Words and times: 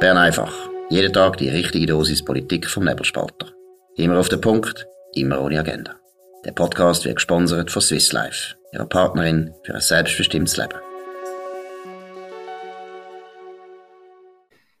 Bern 0.00 0.16
einfach. 0.16 0.54
Jeden 0.90 1.12
Tag 1.12 1.38
die 1.38 1.48
richtige 1.48 1.86
Dosis 1.86 2.24
Politik 2.24 2.68
vom 2.68 2.84
Nebelspalter. 2.84 3.48
Immer 3.96 4.20
auf 4.20 4.28
den 4.28 4.40
Punkt, 4.40 4.86
immer 5.14 5.40
ohne 5.40 5.58
Agenda. 5.58 5.96
Der 6.44 6.52
Podcast 6.52 7.04
wird 7.04 7.16
gesponsert 7.16 7.72
von 7.72 7.82
Swiss 7.82 8.12
Life, 8.12 8.54
ihrer 8.72 8.86
Partnerin 8.86 9.52
für 9.64 9.74
ein 9.74 9.80
selbstbestimmtes 9.80 10.56
Leben. 10.56 10.78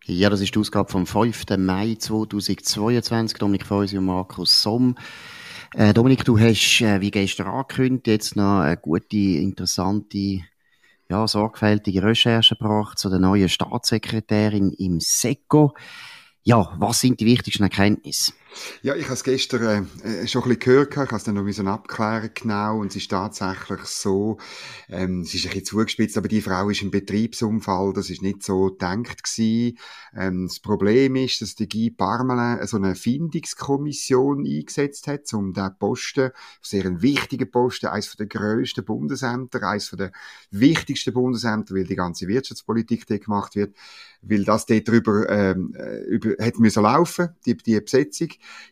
Ja, 0.04 0.30
das 0.30 0.40
ist 0.40 0.54
die 0.54 0.58
Ausgabe 0.60 0.88
vom 0.88 1.04
5. 1.04 1.46
Mai 1.58 1.96
2022. 1.98 3.38
Dominik 3.38 3.66
Feusi 3.66 3.98
und 3.98 4.04
Markus 4.04 4.62
Somm. 4.62 4.94
Äh, 5.74 5.92
Dominik, 5.94 6.24
du 6.24 6.38
hast, 6.38 6.80
äh, 6.80 7.00
wie 7.00 7.10
gestern 7.10 7.48
angekündigt, 7.48 8.06
jetzt 8.06 8.36
noch 8.36 8.60
eine 8.60 8.76
gute, 8.76 9.16
interessante 9.16 10.44
ja, 11.08 11.26
sorgfältige 11.26 12.02
Recherche 12.02 12.56
gebracht 12.56 12.98
zu 12.98 13.08
der 13.08 13.18
neuen 13.18 13.48
Staatssekretärin 13.48 14.72
im 14.72 15.00
SECO. 15.00 15.74
Ja, 16.42 16.74
was 16.78 17.00
sind 17.00 17.20
die 17.20 17.26
wichtigsten 17.26 17.62
Erkenntnisse? 17.62 18.32
Ja, 18.82 18.94
ich 18.94 19.04
habe 19.04 19.14
es 19.14 19.24
gestern 19.24 19.88
äh, 20.02 20.26
schon 20.26 20.42
ein 20.42 20.48
bisschen 20.48 20.60
gehört, 20.60 20.92
ich 20.92 20.96
habe 20.96 21.16
es 21.16 21.24
dann 21.24 21.34
noch 21.34 21.52
so 21.52 21.64
abklären 21.64 22.30
genau 22.34 22.78
und 22.78 22.88
es 22.88 22.96
ist 22.96 23.10
tatsächlich 23.10 23.80
so, 23.84 24.38
ähm, 24.88 25.20
es 25.22 25.34
ist 25.34 25.44
ein 25.44 25.50
bisschen 25.50 25.64
zugespitzt, 25.64 26.16
aber 26.16 26.28
die 26.28 26.40
Frau 26.40 26.70
ist 26.70 26.82
im 26.82 26.90
Betriebsunfall, 26.90 27.92
das 27.92 28.10
ist 28.10 28.22
nicht 28.22 28.42
so 28.42 28.66
gedacht 28.66 29.22
gewesen. 29.22 29.78
Ähm, 30.16 30.46
das 30.46 30.60
Problem 30.60 31.16
ist, 31.16 31.42
dass 31.42 31.56
die 31.56 31.68
Guy 31.68 31.90
Parmelin 31.90 32.66
so 32.66 32.76
eine 32.76 32.94
Findungskommission 32.94 34.46
eingesetzt 34.46 35.06
hat, 35.08 35.32
um 35.34 35.52
den 35.52 35.70
Posten, 35.78 36.30
sehr 36.62 36.86
einen 36.86 37.02
wichtigen 37.02 37.50
Posten, 37.50 37.86
eines 37.86 38.16
der 38.16 38.26
grössten 38.26 38.84
Bundesämter, 38.84 39.62
eines 39.62 39.90
der 39.90 40.12
wichtigsten 40.50 41.12
Bundesämter, 41.12 41.74
weil 41.74 41.84
die 41.84 41.96
ganze 41.96 42.28
Wirtschaftspolitik 42.28 43.06
dort 43.06 43.24
gemacht 43.24 43.56
wird, 43.56 43.76
weil 44.22 44.44
das 44.44 44.66
dort 44.66 44.88
drüber, 44.88 45.28
ähm, 45.28 45.74
äh, 45.78 46.00
über, 46.04 46.30
hätte 46.42 46.60
müssen 46.60 46.82
laufen, 46.82 47.30
die, 47.46 47.56
die 47.56 47.80
Besetzung. 47.80 48.28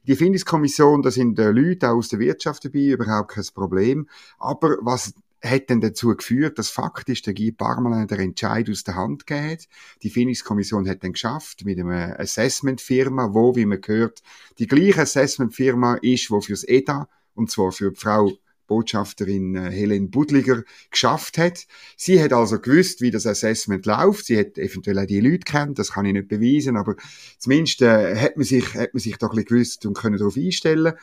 Die 0.06 0.16
Findungskommission, 0.16 1.02
da 1.02 1.10
sind 1.10 1.38
äh, 1.38 1.50
Leute 1.50 1.90
auch 1.90 1.96
aus 1.96 2.08
der 2.08 2.18
Wirtschaft 2.18 2.64
dabei, 2.64 2.86
überhaupt 2.86 3.32
kein 3.32 3.44
Problem. 3.54 4.08
Aber 4.38 4.76
was 4.80 5.14
hat 5.44 5.70
denn 5.70 5.80
dazu 5.80 6.14
geführt, 6.16 6.58
dass 6.58 6.70
faktisch 6.70 7.22
der 7.22 7.34
Guy 7.34 7.52
Parmelin 7.52 8.06
der 8.06 8.18
Entscheid 8.18 8.68
aus 8.70 8.84
der 8.84 8.96
Hand 8.96 9.24
hat. 9.30 9.68
Die 10.02 10.10
Findungskommission 10.10 10.88
hat 10.88 11.04
dann 11.04 11.12
geschafft 11.12 11.64
mit 11.64 11.78
einer 11.78 12.18
Assessment-Firma, 12.18 13.32
wo, 13.32 13.54
wie 13.54 13.66
man 13.66 13.80
gehört, 13.80 14.22
die 14.58 14.66
gleiche 14.66 15.02
Assessment-Firma 15.02 15.96
ist, 15.96 16.30
wo 16.30 16.40
fürs 16.40 16.64
EDA, 16.64 17.08
und 17.34 17.50
zwar 17.50 17.72
für 17.72 17.92
die 17.92 18.00
Frau 18.00 18.32
Botschafterin 18.66 19.54
äh, 19.56 19.70
Helen 19.70 20.10
Budliger 20.10 20.62
geschafft 20.90 21.38
hat. 21.38 21.66
Sie 21.96 22.22
hat 22.22 22.32
also 22.32 22.60
gewusst, 22.60 23.00
wie 23.00 23.10
das 23.10 23.26
Assessment 23.26 23.86
läuft. 23.86 24.26
Sie 24.26 24.38
hat 24.38 24.58
eventuell 24.58 24.98
auch 24.98 25.06
die 25.06 25.20
Leute 25.20 25.44
kennt, 25.44 25.78
das 25.78 25.92
kann 25.92 26.06
ich 26.06 26.12
nicht 26.12 26.28
beweisen, 26.28 26.76
aber 26.76 26.96
zumindest 27.38 27.82
äh, 27.82 28.16
hat 28.16 28.36
man 28.36 28.44
sich, 28.44 28.74
hat 28.74 28.94
man 28.94 29.00
sich 29.00 29.16
doch 29.18 29.30
ein 29.30 29.36
bisschen 29.36 29.46
gewusst 29.48 29.86
und 29.86 29.96
können 29.96 30.18
darauf 30.18 30.36
einstellen. 30.36 30.94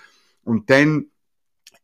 Und 0.44 0.70
dann 0.70 1.08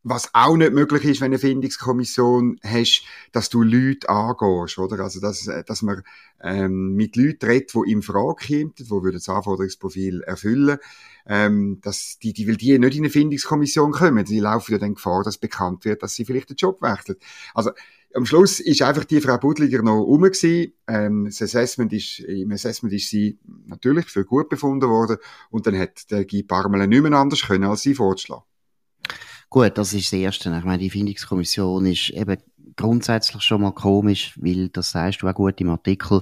was 0.04 0.30
auch 0.34 0.56
nicht 0.56 0.74
möglich 0.74 1.04
ist, 1.04 1.22
wenn 1.22 1.32
du 1.32 1.36
eine 1.36 1.40
Findungskommission 1.40 2.60
hast, 2.64 3.04
dass 3.32 3.50
du 3.50 3.64
Leute 3.64 4.10
angehst, 4.10 4.78
oder? 4.78 5.00
Also, 5.04 5.20
dass, 5.20 5.50
dass 5.66 5.82
man 5.82 6.04
ähm, 6.42 6.96
mit 6.96 7.16
Leuten 7.16 7.46
redet, 7.46 7.74
die 7.74 7.92
in 7.92 8.02
Frage 8.02 8.48
kommen, 8.48 8.74
die 8.78 9.12
das 9.12 9.30
Anforderungsprofil 9.30 10.22
erfüllen 10.22 10.80
ähm, 11.30 11.80
dass 11.82 12.18
die, 12.20 12.34
die, 12.34 12.48
weil 12.48 12.58
die 12.58 12.78
nicht 12.78 12.96
in 12.96 13.04
eine 13.04 13.12
Findungskommission 13.12 13.92
kommen, 13.92 14.26
die 14.26 14.40
laufen 14.40 14.72
ja 14.72 14.78
dann 14.80 14.96
Gefahr, 14.96 15.24
dass 15.24 15.38
bekannt 15.38 15.86
wird, 15.86 16.02
dass 16.02 16.16
sie 16.16 16.26
vielleicht 16.26 16.50
den 16.50 16.58
Job 16.58 16.82
wechseln. 16.82 17.18
Also, 17.54 17.72
am 18.16 18.26
Schluss 18.26 18.60
ist 18.60 18.82
einfach 18.82 19.06
die 19.06 19.22
Frau 19.22 19.38
Budliger 19.38 19.84
noch 19.84 20.02
rum 20.02 20.24
gewesen. 20.24 20.74
Ähm, 20.88 21.26
das 21.26 21.44
Assessment 21.44 21.94
ist, 21.94 22.20
Im 22.22 22.52
Assessment 22.52 22.92
ist 22.96 23.10
sie 23.10 23.38
natürlich 23.68 24.08
für 24.08 24.26
gut 24.26 24.50
befunden 24.50 24.90
worden 24.90 25.18
und 25.52 25.68
dann 25.68 25.78
hat 25.78 26.10
der 26.10 26.26
Guy 26.26 26.42
Parmelin 26.42 26.90
nicht 26.90 27.04
mehr 27.04 27.14
anders 27.14 27.46
können, 27.46 27.66
als 27.66 27.84
sie 27.84 27.94
vorzuschlagen. 27.94 28.49
Gut, 29.50 29.78
das 29.78 29.94
ist 29.94 30.14
das 30.14 30.20
Erste. 30.20 30.56
Ich 30.56 30.64
meine, 30.64 30.78
die 30.78 30.90
Findungskommission 30.90 31.86
ist 31.88 32.12
eben 32.12 32.38
grundsätzlich 32.76 33.42
schon 33.42 33.62
mal 33.62 33.72
komisch, 33.72 34.38
weil, 34.40 34.70
das 34.70 34.92
sagst 34.92 35.22
du 35.22 35.28
auch 35.28 35.34
gut 35.34 35.60
im 35.60 35.70
Artikel, 35.70 36.22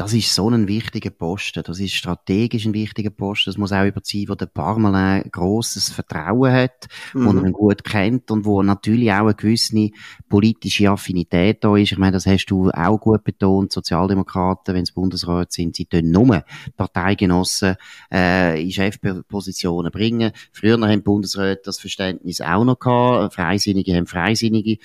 das 0.00 0.14
ist 0.14 0.34
so 0.34 0.48
ein 0.48 0.66
wichtiger 0.66 1.10
Posten. 1.10 1.62
Das 1.62 1.78
ist 1.78 1.92
strategisch 1.92 2.64
ein 2.64 2.72
wichtiger 2.72 3.10
Posten. 3.10 3.50
Das 3.50 3.58
muss 3.58 3.70
auch 3.70 3.84
über 3.84 4.00
sein, 4.02 4.24
wo 4.28 4.34
der 4.34 4.46
Parmelin 4.46 5.30
grosses 5.30 5.90
Vertrauen 5.90 6.50
hat, 6.50 6.88
mhm. 7.12 7.26
wo 7.26 7.30
er 7.32 7.44
ihn 7.44 7.52
gut 7.52 7.84
kennt 7.84 8.30
und 8.30 8.46
wo 8.46 8.62
natürlich 8.62 9.12
auch 9.12 9.26
eine 9.26 9.34
gewisse 9.34 9.90
politische 10.30 10.88
Affinität 10.88 11.62
da 11.62 11.76
ist. 11.76 11.92
Ich 11.92 11.98
meine, 11.98 12.12
das 12.12 12.24
hast 12.24 12.46
du 12.46 12.70
auch 12.70 12.98
gut 12.98 13.24
betont. 13.24 13.72
Sozialdemokraten, 13.72 14.74
wenn 14.74 14.84
es 14.84 14.92
Bundesrat 14.92 15.52
sind, 15.52 15.76
sie 15.76 15.84
tun 15.84 16.10
nur 16.10 16.44
Parteigenossen 16.78 17.76
äh, 18.10 18.62
in 18.62 18.70
Chefpositionen 18.70 19.92
bringen. 19.92 20.32
Früher 20.50 20.80
haben 20.80 21.02
Bundesräte 21.02 21.60
das 21.66 21.78
Verständnis 21.78 22.40
auch 22.40 22.64
noch 22.64 22.78
gehabt. 22.78 23.34
Freisinnige 23.34 23.94
haben 23.94 24.06
Freisinnige 24.06 24.78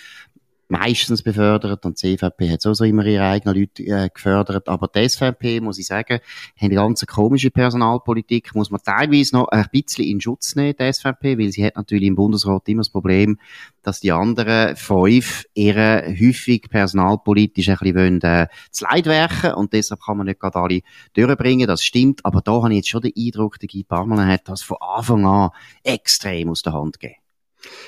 meistens 0.67 1.21
befördert 1.21 1.85
und 1.85 2.01
die 2.01 2.17
CVP 2.17 2.49
hat 2.49 2.61
sowieso 2.61 2.85
immer 2.85 3.05
ihre 3.05 3.25
eigenen 3.25 3.55
Leute 3.55 3.83
äh, 3.83 4.09
gefördert, 4.09 4.67
aber 4.67 4.87
die 4.87 5.07
SVP, 5.07 5.61
muss 5.61 5.77
ich 5.77 5.87
sagen, 5.87 6.15
hat 6.15 6.21
eine 6.59 6.75
ganz 6.75 7.05
komische 7.05 7.51
Personalpolitik, 7.51 8.55
muss 8.55 8.71
man 8.71 8.81
teilweise 8.81 9.35
noch 9.35 9.47
ein 9.49 9.65
bisschen 9.71 10.05
in 10.05 10.19
Schutz 10.19 10.55
nehmen, 10.55 10.75
die 10.79 10.91
SVP, 10.91 11.37
weil 11.37 11.51
sie 11.51 11.65
hat 11.65 11.75
natürlich 11.75 12.07
im 12.07 12.15
Bundesrat 12.15 12.67
immer 12.67 12.81
das 12.81 12.89
Problem, 12.89 13.39
dass 13.83 13.99
die 13.99 14.11
anderen 14.11 14.75
fünf 14.75 15.45
ihre 15.53 16.15
häufig 16.19 16.69
personalpolitisch 16.69 17.69
ein 17.69 17.77
bisschen 17.77 17.95
wollen, 17.95 18.21
äh, 18.21 18.47
zu 18.71 18.85
Leid 18.85 19.05
werken 19.05 19.53
und 19.53 19.73
deshalb 19.73 20.01
kann 20.01 20.17
man 20.17 20.25
nicht 20.25 20.39
gerade 20.39 20.59
alle 20.59 20.81
durchbringen, 21.13 21.67
das 21.67 21.83
stimmt, 21.83 22.25
aber 22.25 22.41
da 22.41 22.53
habe 22.53 22.71
ich 22.71 22.77
jetzt 22.77 22.89
schon 22.89 23.01
den 23.01 23.13
Eindruck, 23.15 23.59
der 23.59 23.69
Guy 23.69 23.83
Parmelin 23.83 24.27
hat 24.27 24.49
das 24.49 24.63
von 24.63 24.77
Anfang 24.79 25.25
an 25.25 25.49
extrem 25.83 26.49
aus 26.49 26.63
der 26.63 26.73
Hand 26.73 26.99
gegeben. 26.99 27.19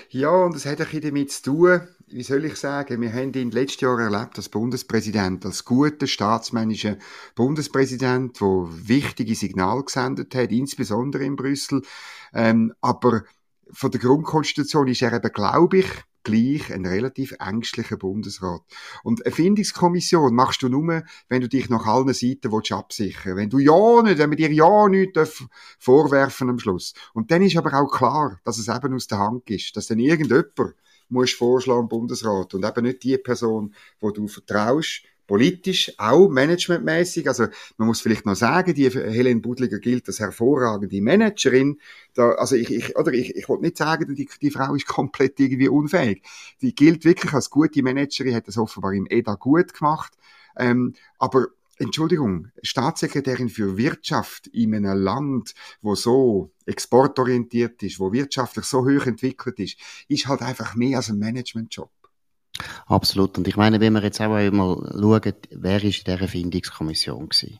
Ja, 0.09 0.29
und 0.29 0.55
es 0.55 0.66
hat 0.66 0.79
ein 0.79 0.85
bisschen 0.85 1.01
damit 1.01 1.31
zu 1.31 1.43
tun, 1.43 1.81
wie 2.09 2.23
soll 2.23 2.45
ich 2.45 2.56
sagen, 2.56 3.01
wir 3.01 3.12
haben 3.12 3.34
ihn 3.34 3.51
letztes 3.51 3.81
Jahr 3.81 4.00
erlebt 4.00 4.38
als 4.38 4.50
Bundespräsident, 4.50 5.45
als 5.45 5.66
guter 5.66 6.07
staatsmännischer 6.07 6.97
Bundespräsident, 7.35 8.40
der 8.40 8.68
wichtige 8.69 9.35
Signale 9.35 9.84
gesendet 9.84 10.34
hat, 10.34 10.51
insbesondere 10.51 11.25
in 11.25 11.35
Brüssel. 11.35 11.81
Ähm, 12.34 12.73
aber 12.79 13.23
von 13.72 13.91
der 13.91 14.00
Grundkonstitution 14.00 14.88
ist 14.88 15.01
er 15.01 15.13
eben, 15.13 15.31
glaube 15.34 15.79
ich, 15.79 15.90
gleich 16.23 16.73
ein 16.73 16.85
relativ 16.85 17.35
ängstlicher 17.40 17.97
Bundesrat. 17.97 18.62
Und 19.03 19.25
eine 19.25 19.35
Findungskommission 19.35 20.34
machst 20.34 20.62
du 20.62 20.69
nur, 20.69 21.03
wenn 21.28 21.41
du 21.41 21.50
dich 21.50 21.69
nach 21.69 21.85
allen 21.85 22.13
Seiten 22.13 22.51
willst 22.51 22.72
absichern 22.72 23.35
Wenn 23.35 23.50
du 23.50 23.59
ja 23.59 24.01
nicht, 24.01 24.17
wenn 24.17 24.29
wir 24.29 24.38
dir 24.38 24.51
ja 24.51 24.88
nichts 24.88 25.46
vorwerfen 25.79 26.50
am 26.50 26.59
Schluss. 26.59 26.94
Und 27.13 27.31
dann 27.31 27.41
ist 27.41 27.57
aber 27.57 27.73
auch 27.73 27.91
klar, 27.91 28.40
dass 28.44 28.57
es 28.57 28.67
eben 28.69 28.94
aus 28.94 29.07
der 29.07 29.19
Hand 29.19 29.50
ist, 29.50 29.75
dass 29.75 29.88
dann 29.88 30.00
irgendjemand 30.00 30.75
musst 31.09 31.35
vorschlagen 31.35 31.81
im 31.81 31.88
Bundesrat 31.90 32.53
und 32.53 32.66
eben 32.66 32.85
nicht 32.85 33.03
die 33.03 33.18
Person, 33.18 33.73
wo 34.00 34.12
du 34.12 34.28
vertraust, 34.28 35.03
politisch, 35.28 35.94
auch 35.97 36.29
managementmäßig. 36.29 37.28
Also 37.28 37.47
man 37.78 37.88
muss 37.88 38.01
vielleicht 38.01 38.25
noch 38.25 38.35
sagen, 38.35 38.73
die 38.73 38.90
Helen 38.90 39.41
Budliger 39.41 39.78
gilt 39.79 40.07
als 40.07 40.19
hervorragende 40.19 41.01
Managerin. 41.01 41.79
Da, 42.13 42.31
also 42.31 42.56
ich, 42.56 42.72
ich 42.72 42.96
oder 42.96 43.12
ich, 43.12 43.35
ich 43.35 43.47
wollte 43.50 43.66
nicht 43.66 43.78
sagen, 43.78 44.16
die, 44.16 44.29
die 44.41 44.51
Frau 44.51 44.73
ist 44.73 44.88
komplett 44.88 45.40
irgendwie 45.40 45.67
unfähig. 45.67 46.23
Die 46.62 46.73
gilt 46.73 47.03
wirklich 47.03 47.34
als 47.34 47.50
gute 47.50 47.84
Managerin, 47.84 48.35
hat 48.35 48.47
das 48.47 48.57
offenbar 48.57 48.94
im 48.94 49.06
EDA 49.09 49.35
gut 49.35 49.73
gemacht. 49.73 50.13
Ähm, 50.57 50.96
aber 51.19 51.47
Entschuldigung, 51.79 52.47
Staatssekretärin 52.63 53.49
für 53.49 53.77
Wirtschaft 53.77 54.47
in 54.47 54.73
einem 54.73 54.97
Land, 54.97 55.53
wo 55.81 55.95
so 55.95 56.51
exportorientiert 56.65 57.83
ist, 57.83 57.99
wo 57.99 58.11
wirtschaftlich 58.11 58.65
so 58.65 58.79
hoch 58.79 59.05
entwickelt 59.05 59.59
ist, 59.59 59.77
ist 60.07 60.27
halt 60.27 60.41
einfach 60.41 60.75
mehr 60.75 60.97
als 60.97 61.09
ein 61.09 61.19
Managementjob. 61.19 61.91
Absolut. 62.87 63.37
Und 63.37 63.47
ich 63.47 63.55
meine, 63.55 63.79
wenn 63.79 63.93
wir 63.93 64.03
jetzt 64.03 64.19
auch 64.19 64.33
einmal 64.33 64.75
schauen, 64.91 65.33
wer 65.51 65.84
ist 65.84 66.07
in 66.07 66.16
dieser 66.16 66.28
Findungskommission 66.28 67.29
gewesen? 67.29 67.59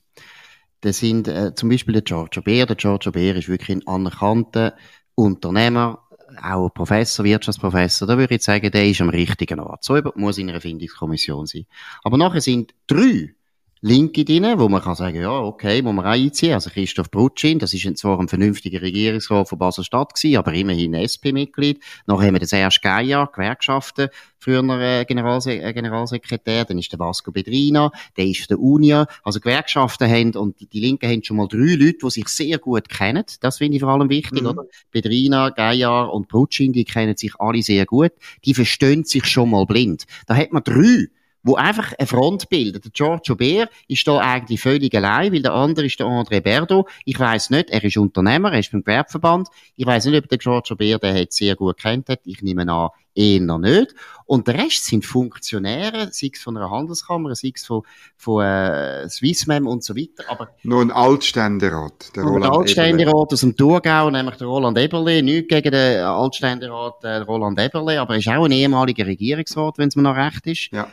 Das 0.82 1.00
sind 1.00 1.28
äh, 1.28 1.54
zum 1.56 1.70
Beispiel 1.70 1.94
der 1.94 2.04
Giorgio 2.04 2.42
Beer. 2.42 2.66
Der 2.66 2.76
Giorgio 2.76 3.12
Beer 3.12 3.36
ist 3.36 3.48
wirklich 3.48 3.78
ein 3.78 3.88
anerkannter 3.88 4.76
Unternehmer, 5.16 6.08
auch 6.42 6.70
Professor, 6.70 7.26
Wirtschaftsprofessor. 7.26 8.08
Da 8.08 8.18
würde 8.18 8.36
ich 8.36 8.44
sagen, 8.44 8.72
der 8.72 8.88
ist 8.88 9.02
am 9.02 9.10
richtigen 9.10 9.60
Ort. 9.60 9.84
So 9.84 10.00
muss 10.16 10.38
in 10.38 10.50
einer 10.50 10.62
Findungskommission 10.62 11.46
sein. 11.46 11.66
Aber 12.04 12.18
nachher 12.18 12.42
sind 12.42 12.74
drei 12.86 13.36
Linke 13.82 14.26
drin, 14.26 14.46
wo 14.58 14.68
man 14.70 14.82
kann 14.82 14.96
sagen, 14.96 15.22
ja, 15.22 15.40
okay, 15.40 15.82
muss 15.84 15.94
man 15.94 16.06
auch 16.06 16.10
einziehen. 16.10 16.54
Also 16.54 16.72
Christoph 16.72 17.12
Brutschin, 17.12 17.60
das 17.60 17.74
ist 17.74 17.98
zwar 17.98 18.20
ein 18.20 18.28
vernünftiger 18.28 18.82
Regierungsrat 18.82 19.48
von 19.48 19.60
Basel-Stadt 19.60 20.16
gewesen, 20.16 20.38
aber 20.38 20.54
immerhin 20.54 20.96
SP-Mitglied. 20.96 21.80
Nachher 22.08 22.28
haben 22.28 22.34
wir 22.34 22.40
den 22.40 22.48
Serge 22.48 22.80
Geier, 22.82 23.30
Gewerkschaften, 23.32 24.10
früher 24.40 24.64
äh, 24.82 25.06
Generalse 25.06 25.62
äh, 25.62 25.74
Generalsekretär. 25.74 26.66
Dann 26.66 26.80
ist 26.80 26.92
der 26.92 26.98
Vasco 26.98 27.32
Bedrina, 27.32 27.92
der 28.18 28.26
ist 28.26 28.50
der 28.50 28.60
Unia. 28.60 29.06
Also 29.24 29.40
Gewerkschaften 29.40 30.10
haben, 30.10 30.36
und 30.36 30.56
die 30.74 30.80
Linken 30.80 31.10
haben 31.10 31.24
schon 31.24 31.38
mal 31.38 31.48
drei 31.48 31.76
Leute, 31.76 32.00
die 32.04 32.10
sich 32.10 32.28
sehr 32.30 32.58
gut 32.58 32.90
kennen. 32.90 33.26
Das 33.42 33.60
finde 33.60 33.76
ich 33.76 33.84
vor 33.84 33.92
allem 33.92 34.10
wichtig, 34.10 34.42
mhm. 34.42 34.48
oder? 34.48 34.64
Bedrina, 34.92 35.50
Geier 35.50 36.12
und 36.12 36.28
Brutschin, 36.28 36.74
die 36.74 36.86
kennen 36.86 37.16
sich 37.16 37.40
alle 37.40 37.62
sehr 37.62 37.86
gut. 37.86 38.12
Die 38.44 38.56
verstehen 38.56 39.04
sich 39.04 39.26
schon 39.26 39.52
mal 39.52 39.68
blind. 39.68 40.06
Da 40.26 40.36
hat 40.36 40.52
man 40.52 40.64
drei 40.64 41.10
wo 41.48 41.56
einfach 41.56 41.94
eine 41.98 42.08
Front 42.08 42.50
bildet. 42.50 42.84
Der 42.84 42.92
Giorgio 42.92 43.36
Beer 43.36 43.70
ist 43.88 44.08
da 44.08 44.20
eigentlich 44.20 44.62
völlig 44.62 44.94
allein, 44.94 45.32
weil 45.32 45.42
der 45.42 45.54
andere 45.54 45.86
ist 45.86 46.00
der 46.00 46.08
André 46.08 46.42
Berdo. 46.42 46.88
Ich 47.06 47.18
weiß 47.18 47.52
nicht, 47.52 47.70
er 47.70 47.84
ist 47.84 47.98
Unternehmer, 47.98 48.52
er 48.52 48.60
ist 48.60 48.72
beim 48.72 48.84
Gewerbeverband. 48.84 49.48
Ich 49.76 49.86
weiß 49.86 50.06
nicht, 50.06 50.24
ob 50.24 50.30
der 50.30 50.38
Giorgio 50.38 50.76
Beer 50.76 51.00
den 51.00 51.16
hat 51.16 51.32
sehr 51.32 51.56
gut 51.56 51.78
kennt 51.78 52.10
hat. 52.10 52.20
Ich 52.26 52.42
nehme 52.42 52.70
an, 52.70 52.90
eher 53.18 53.58
nicht. 53.58 53.96
Und 54.26 54.48
der 54.48 54.56
Rest 54.56 54.86
sind 54.86 55.06
Funktionäre, 55.06 56.10
sei 56.12 56.32
es 56.34 56.42
von 56.42 56.58
einer 56.58 56.70
Handelskammer, 56.70 57.34
sei 57.34 57.54
es 57.56 57.66
von, 57.66 57.84
von 58.18 58.44
äh, 58.44 59.08
Swissmem 59.10 59.68
und 59.68 59.86
so 59.86 59.96
weiter. 59.96 60.30
Aber 60.30 60.50
Nur 60.64 60.82
ein 60.82 60.92
Altständerat, 60.92 62.16
der 62.16 62.24
Roland 62.24 62.46
Ein 62.46 62.52
Altständerat 62.52 63.34
aus 63.34 63.40
dem 63.40 63.56
Thurgau, 63.56 64.10
nämlich 64.10 64.36
der 64.36 64.48
Roland 64.48 64.78
Eberle. 64.78 65.24
Nicht 65.24 65.48
gegen 65.48 65.72
den 65.72 66.02
Altständerat 66.04 67.04
äh, 67.04 67.18
Roland 67.18 67.58
Eberle, 67.58 68.02
aber 68.02 68.16
er 68.16 68.20
ist 68.20 68.28
auch 68.28 68.44
ein 68.44 68.52
ehemaliger 68.52 69.06
Regierungsrat, 69.06 69.78
wenn 69.78 69.88
es 69.88 69.96
mir 69.96 70.04
noch 70.04 70.18
recht 70.18 70.46
ist. 70.46 70.72
Ja. 70.72 70.90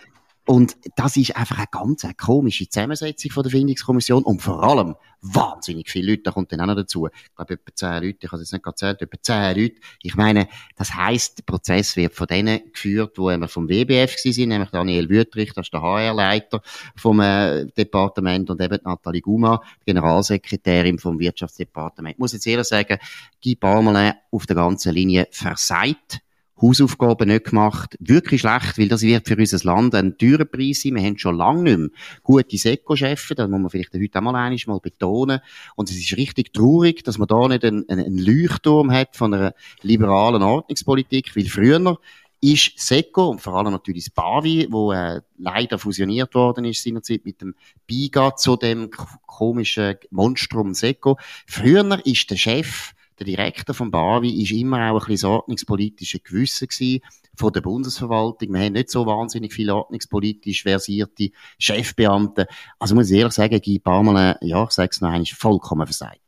Und 0.46 0.76
das 0.96 1.17
ist 1.17 1.37
einfach 1.37 1.56
eine 1.56 1.69
ganz 1.70 2.05
eine 2.05 2.14
komische 2.14 2.69
Zusammensetzung 2.69 3.31
von 3.31 3.43
der 3.44 3.52
Findungskommission 3.52 4.25
und 4.25 4.43
vor 4.43 4.62
allem 4.62 4.94
wahnsinnig 5.23 5.91
viele 5.91 6.11
Leute, 6.11 6.25
da 6.25 6.32
kommt 6.32 6.52
dann 6.52 6.61
auch 6.61 6.67
noch 6.67 6.76
dazu. 6.76 7.06
Ich 7.06 7.35
glaube, 7.35 7.55
etwa 7.55 7.75
zehn 7.75 8.02
Leute, 8.02 8.19
ich 8.20 8.31
habe 8.31 8.43
es 8.43 8.50
jetzt 8.50 8.52
nicht 8.52 8.62
gezählt, 8.62 9.00
etwa 9.00 9.23
zehn 9.23 9.56
Leute. 9.56 9.76
Ich 10.02 10.17
meine, 10.17 10.49
das 10.76 10.94
heisst, 10.94 11.38
der 11.38 11.44
Prozess 11.44 11.96
wird 11.96 12.14
von 12.14 12.26
denen 12.26 12.61
geführt, 12.73 13.17
die 13.17 13.32
immer 13.32 13.49
vom 13.49 13.69
WBF 13.69 14.19
sind, 14.19 14.49
nämlich 14.49 14.69
Daniel 14.70 15.08
Wüttrich, 15.08 15.55
das 15.55 15.67
ist 15.67 15.73
der 15.73 15.81
HR-Leiter 15.81 16.61
vom 16.94 17.20
äh, 17.20 17.64
Departement 17.67 18.50
und 18.50 18.61
eben 18.61 18.79
Nathalie 18.85 19.23
Guma, 19.23 19.62
Generalsekretärin 19.87 20.99
vom 20.99 21.19
Wirtschaftsdepartement. 21.19 22.17
Ich 22.17 22.19
muss 22.19 22.35
jetzt 22.35 22.47
ehrlich 22.47 22.67
sagen, 22.67 22.99
Guy 23.43 23.56
Parmelin 23.56 24.12
auf 24.31 24.44
der 24.44 24.56
ganzen 24.56 24.93
Linie 24.93 25.26
versagt 25.31 26.20
Hausaufgaben 26.64 27.28
nicht 27.28 27.46
gemacht. 27.46 27.96
Wirklich 28.00 28.40
schlecht, 28.40 28.78
weil 28.78 28.88
das 28.88 29.02
wird 29.02 29.28
für 29.28 29.37
unser 29.37 29.64
Land 29.64 29.94
ein 29.94 30.16
teurer 30.16 30.44
Preis 30.44 30.82
sein. 30.82 30.94
Wir 30.94 31.02
haben 31.02 31.19
schon 31.19 31.37
lange 31.37 31.62
nicht 31.62 31.78
mehr 31.78 31.88
gute 32.22 32.56
Seko-Chefs, 32.56 33.34
das 33.37 33.49
muss 33.49 33.61
man 33.61 33.70
vielleicht 33.70 33.93
heute 33.94 34.19
einmal 34.19 34.34
einmal 34.37 34.81
betonen. 34.81 35.40
Und 35.76 35.90
es 35.90 35.96
ist 35.96 36.16
richtig 36.16 36.52
traurig, 36.52 37.05
dass 37.05 37.19
man 37.19 37.28
da 37.28 37.49
nicht 37.49 37.64
einen, 37.64 37.88
einen 37.88 38.19
Leuchtturm 38.19 38.90
hat 38.90 39.16
von 39.16 39.34
einer 39.34 39.55
liberalen 39.82 40.43
Ordnungspolitik, 40.43 41.37
weil 41.37 41.46
früher 41.46 41.99
ist 42.40 42.72
Seco 42.78 43.28
und 43.31 43.40
vor 43.40 43.55
allem 43.55 43.72
natürlich 43.72 44.05
das 44.05 44.14
Bavi, 44.14 44.66
wo 44.70 44.93
äh, 44.93 45.22
leider 45.38 45.78
fusioniert 45.78 46.34
worden 46.34 46.66
ist 46.66 46.82
seinerzeit 46.82 47.25
mit 47.25 47.40
dem 47.40 47.55
Biga 47.87 48.37
zu 48.37 48.56
dem 48.56 48.90
komischen 49.26 49.96
Monstrum 50.11 50.75
Seco. 50.75 51.16
Früher 51.46 52.05
ist 52.05 52.31
der 52.31 52.37
Chef 52.37 52.93
der 53.19 53.26
Direktor 53.26 53.75
von 53.75 53.90
Bavi 53.90 54.43
ist 54.43 54.52
immer 54.52 54.90
auch 54.90 55.02
ein 55.02 55.06
bisschen 55.06 55.31
ordnungspolitische 55.31 56.20
Gewissen 56.20 56.69
gewesen 56.69 57.00
von 57.37 57.52
der 57.52 57.61
Bundesverwaltung. 57.61 58.52
Wir 58.52 58.61
haben 58.61 58.72
nicht 58.72 58.90
so 58.90 59.06
wahnsinnig 59.06 59.52
viele 59.52 59.75
ordnungspolitisch 59.75 60.62
versierte 60.62 61.31
Chefbeamte. 61.58 62.46
Also 62.78 62.94
muss 62.94 63.11
ich 63.11 63.19
ehrlich 63.19 63.34
sagen, 63.34 63.61
Guy 63.64 63.78
Parmelin, 63.78 64.34
ja, 64.40 64.64
ich 64.64 64.70
sage 64.70 64.90
es 64.93 65.00
noch 65.00 65.11
einmal, 65.11 65.26
vollkommen 65.26 65.87
versagt. 65.87 66.24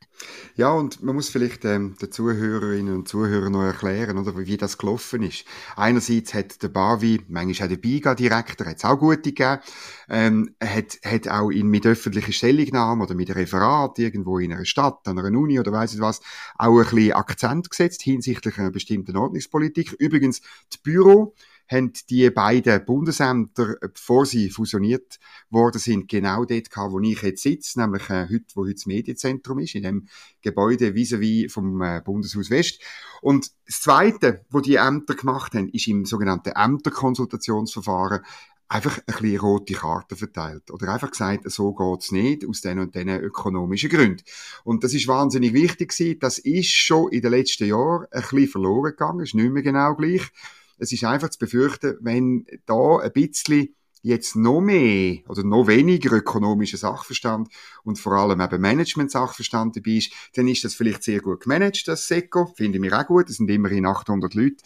Ja, 0.56 0.70
und 0.72 1.02
man 1.02 1.14
muss 1.14 1.28
vielleicht 1.28 1.64
ähm, 1.64 1.96
den 2.00 2.10
Zuhörerinnen 2.10 2.94
und 2.94 3.08
Zuhörern 3.08 3.52
noch 3.52 3.62
erklären, 3.62 4.16
oder, 4.18 4.36
wie 4.38 4.56
das 4.56 4.78
gelaufen 4.78 5.22
ist. 5.22 5.44
Einerseits 5.76 6.32
hat 6.34 6.62
der 6.62 6.68
Bavi, 6.68 7.20
manchmal 7.28 7.66
auch 7.66 7.70
der 7.70 7.76
BIGA-Direktor, 7.76 8.66
hat 8.66 8.78
es 8.78 8.84
auch 8.84 8.98
gute 8.98 9.20
gegeben, 9.20 9.60
ähm, 10.08 10.54
hat, 10.62 10.98
hat 11.04 11.28
auch 11.28 11.50
in, 11.50 11.68
mit 11.68 11.86
öffentlichen 11.86 12.32
Stellungnahmen 12.32 13.04
oder 13.04 13.14
mit 13.14 13.34
Referat 13.34 13.98
irgendwo 13.98 14.38
in 14.38 14.52
einer 14.52 14.64
Stadt, 14.64 15.06
an 15.06 15.18
einer 15.18 15.36
Uni 15.38 15.60
oder 15.60 15.72
weiss 15.72 15.94
ich 15.94 16.00
was, 16.00 16.20
auch 16.56 16.78
ein 16.78 16.84
bisschen 16.84 17.12
Akzent 17.12 17.70
gesetzt 17.70 18.02
hinsichtlich 18.02 18.58
einer 18.58 18.70
bestimmten 18.70 19.16
Ordnungspolitik. 19.16 19.92
Übrigens, 19.98 20.40
das 20.70 20.78
Büro 20.78 21.34
haben 21.68 21.92
die 22.08 22.30
beiden 22.30 22.84
Bundesämter, 22.84 23.82
äh, 23.82 23.88
bevor 23.88 24.26
sie 24.26 24.50
fusioniert 24.50 25.18
worden 25.50 25.78
sind, 25.78 26.08
genau 26.08 26.44
dort 26.44 26.70
gehabt, 26.70 26.92
wo 26.92 27.00
ich 27.00 27.22
jetzt 27.22 27.42
sitze, 27.42 27.80
nämlich 27.80 28.08
äh, 28.10 28.28
heute, 28.30 28.44
wo 28.54 28.64
heute 28.64 28.74
das 28.74 28.86
Medienzentrum 28.86 29.58
ist, 29.58 29.74
in 29.74 29.82
dem 29.82 30.08
Gebäude 30.42 30.94
vis-à-vis 30.94 31.46
-vis 31.46 31.50
vom 31.50 31.82
äh, 31.82 32.00
Bundeshaus 32.04 32.50
West. 32.50 32.80
Und 33.20 33.50
das 33.66 33.80
Zweite, 33.80 34.44
wo 34.50 34.60
die 34.60 34.76
Ämter 34.76 35.14
gemacht 35.14 35.54
haben, 35.54 35.68
ist 35.70 35.88
im 35.88 36.04
sogenannten 36.04 36.50
Ämterkonsultationsverfahren 36.50 38.20
einfach 38.68 38.98
ein 38.98 39.04
bisschen 39.06 39.38
rote 39.38 39.74
Karten 39.74 40.16
verteilt. 40.16 40.70
Oder 40.70 40.92
einfach 40.92 41.10
gesagt, 41.10 41.50
so 41.50 41.72
geht's 41.72 42.10
nicht, 42.10 42.46
aus 42.46 42.60
den 42.60 42.80
und 42.80 42.94
den 42.94 43.08
ökonomischen 43.08 43.90
Gründen. 43.90 44.24
Und 44.64 44.82
das 44.82 44.94
ist 44.94 45.06
wahnsinnig 45.06 45.52
wichtig 45.52 45.90
gewesen. 45.90 46.18
Das 46.20 46.38
ist 46.38 46.72
schon 46.72 47.12
in 47.12 47.22
den 47.22 47.30
letzten 47.30 47.66
Jahren 47.66 48.06
ein 48.10 48.22
bisschen 48.22 48.48
verloren 48.48 48.90
gegangen. 48.90 49.20
Ist 49.20 49.34
nicht 49.34 49.52
mehr 49.52 49.62
genau 49.62 49.94
gleich. 49.94 50.32
Es 50.78 50.92
ist 50.92 51.04
einfach 51.04 51.30
zu 51.30 51.38
befürchten, 51.38 51.96
wenn 52.00 52.46
da 52.66 52.98
ein 52.98 53.12
bisschen 53.12 53.74
jetzt 54.02 54.36
noch 54.36 54.60
mehr 54.60 55.18
oder 55.28 55.42
noch 55.42 55.66
weniger 55.66 56.12
ökonomischer 56.12 56.76
Sachverstand 56.76 57.48
und 57.82 57.98
vor 57.98 58.12
allem 58.12 58.40
eben 58.40 58.60
Management-Sachverstand 58.60 59.76
dabei 59.76 59.92
ist, 59.92 60.12
dann 60.34 60.46
ist 60.46 60.64
das 60.64 60.74
vielleicht 60.74 61.02
sehr 61.02 61.20
gut 61.20 61.40
gemanagt, 61.40 61.88
das 61.88 62.06
SECO. 62.06 62.46
Finde 62.56 62.84
ich 62.84 62.92
auch 62.92 63.06
gut. 63.06 63.28
Es 63.28 63.36
sind 63.36 63.50
immerhin 63.50 63.84
800 63.84 64.32
Leute. 64.34 64.62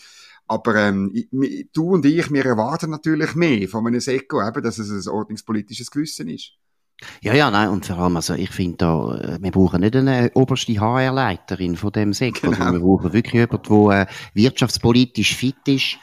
Aber 0.47 0.75
ähm, 0.75 1.15
du 1.73 1.91
und 1.91 2.05
ich, 2.05 2.31
wir 2.31 2.45
erwarten 2.45 2.91
natürlich 2.91 3.35
mehr 3.35 3.69
von 3.69 3.87
einem 3.87 4.01
SECO, 4.01 4.47
eben, 4.47 4.63
dass 4.63 4.79
es 4.79 5.07
ein 5.07 5.13
ordnungspolitisches 5.13 5.91
Gewissen 5.91 6.29
ist. 6.29 6.53
Ja, 7.23 7.35
ja, 7.35 7.51
nein, 7.51 7.69
und 7.69 7.87
vor 7.87 7.99
allem, 7.99 8.17
also 8.17 8.35
ich 8.35 8.51
finde 8.51 8.77
da, 8.79 9.17
äh, 9.17 9.39
wir 9.41 9.51
brauchen 9.51 9.81
nicht 9.81 9.97
eine 9.97 10.31
oberste 10.35 10.79
HR-Leiterin 10.79 11.77
von 11.77 11.93
dem 11.93 12.13
Sektor, 12.13 12.53
genau. 12.53 12.73
wir 12.73 12.81
brauchen 12.81 13.13
wirklich 13.13 13.35
jemanden, 13.35 13.89
der 13.89 14.01
äh, 14.03 14.07
wirtschaftspolitisch 14.35 15.35
fit 15.35 15.67
ist, 15.67 15.99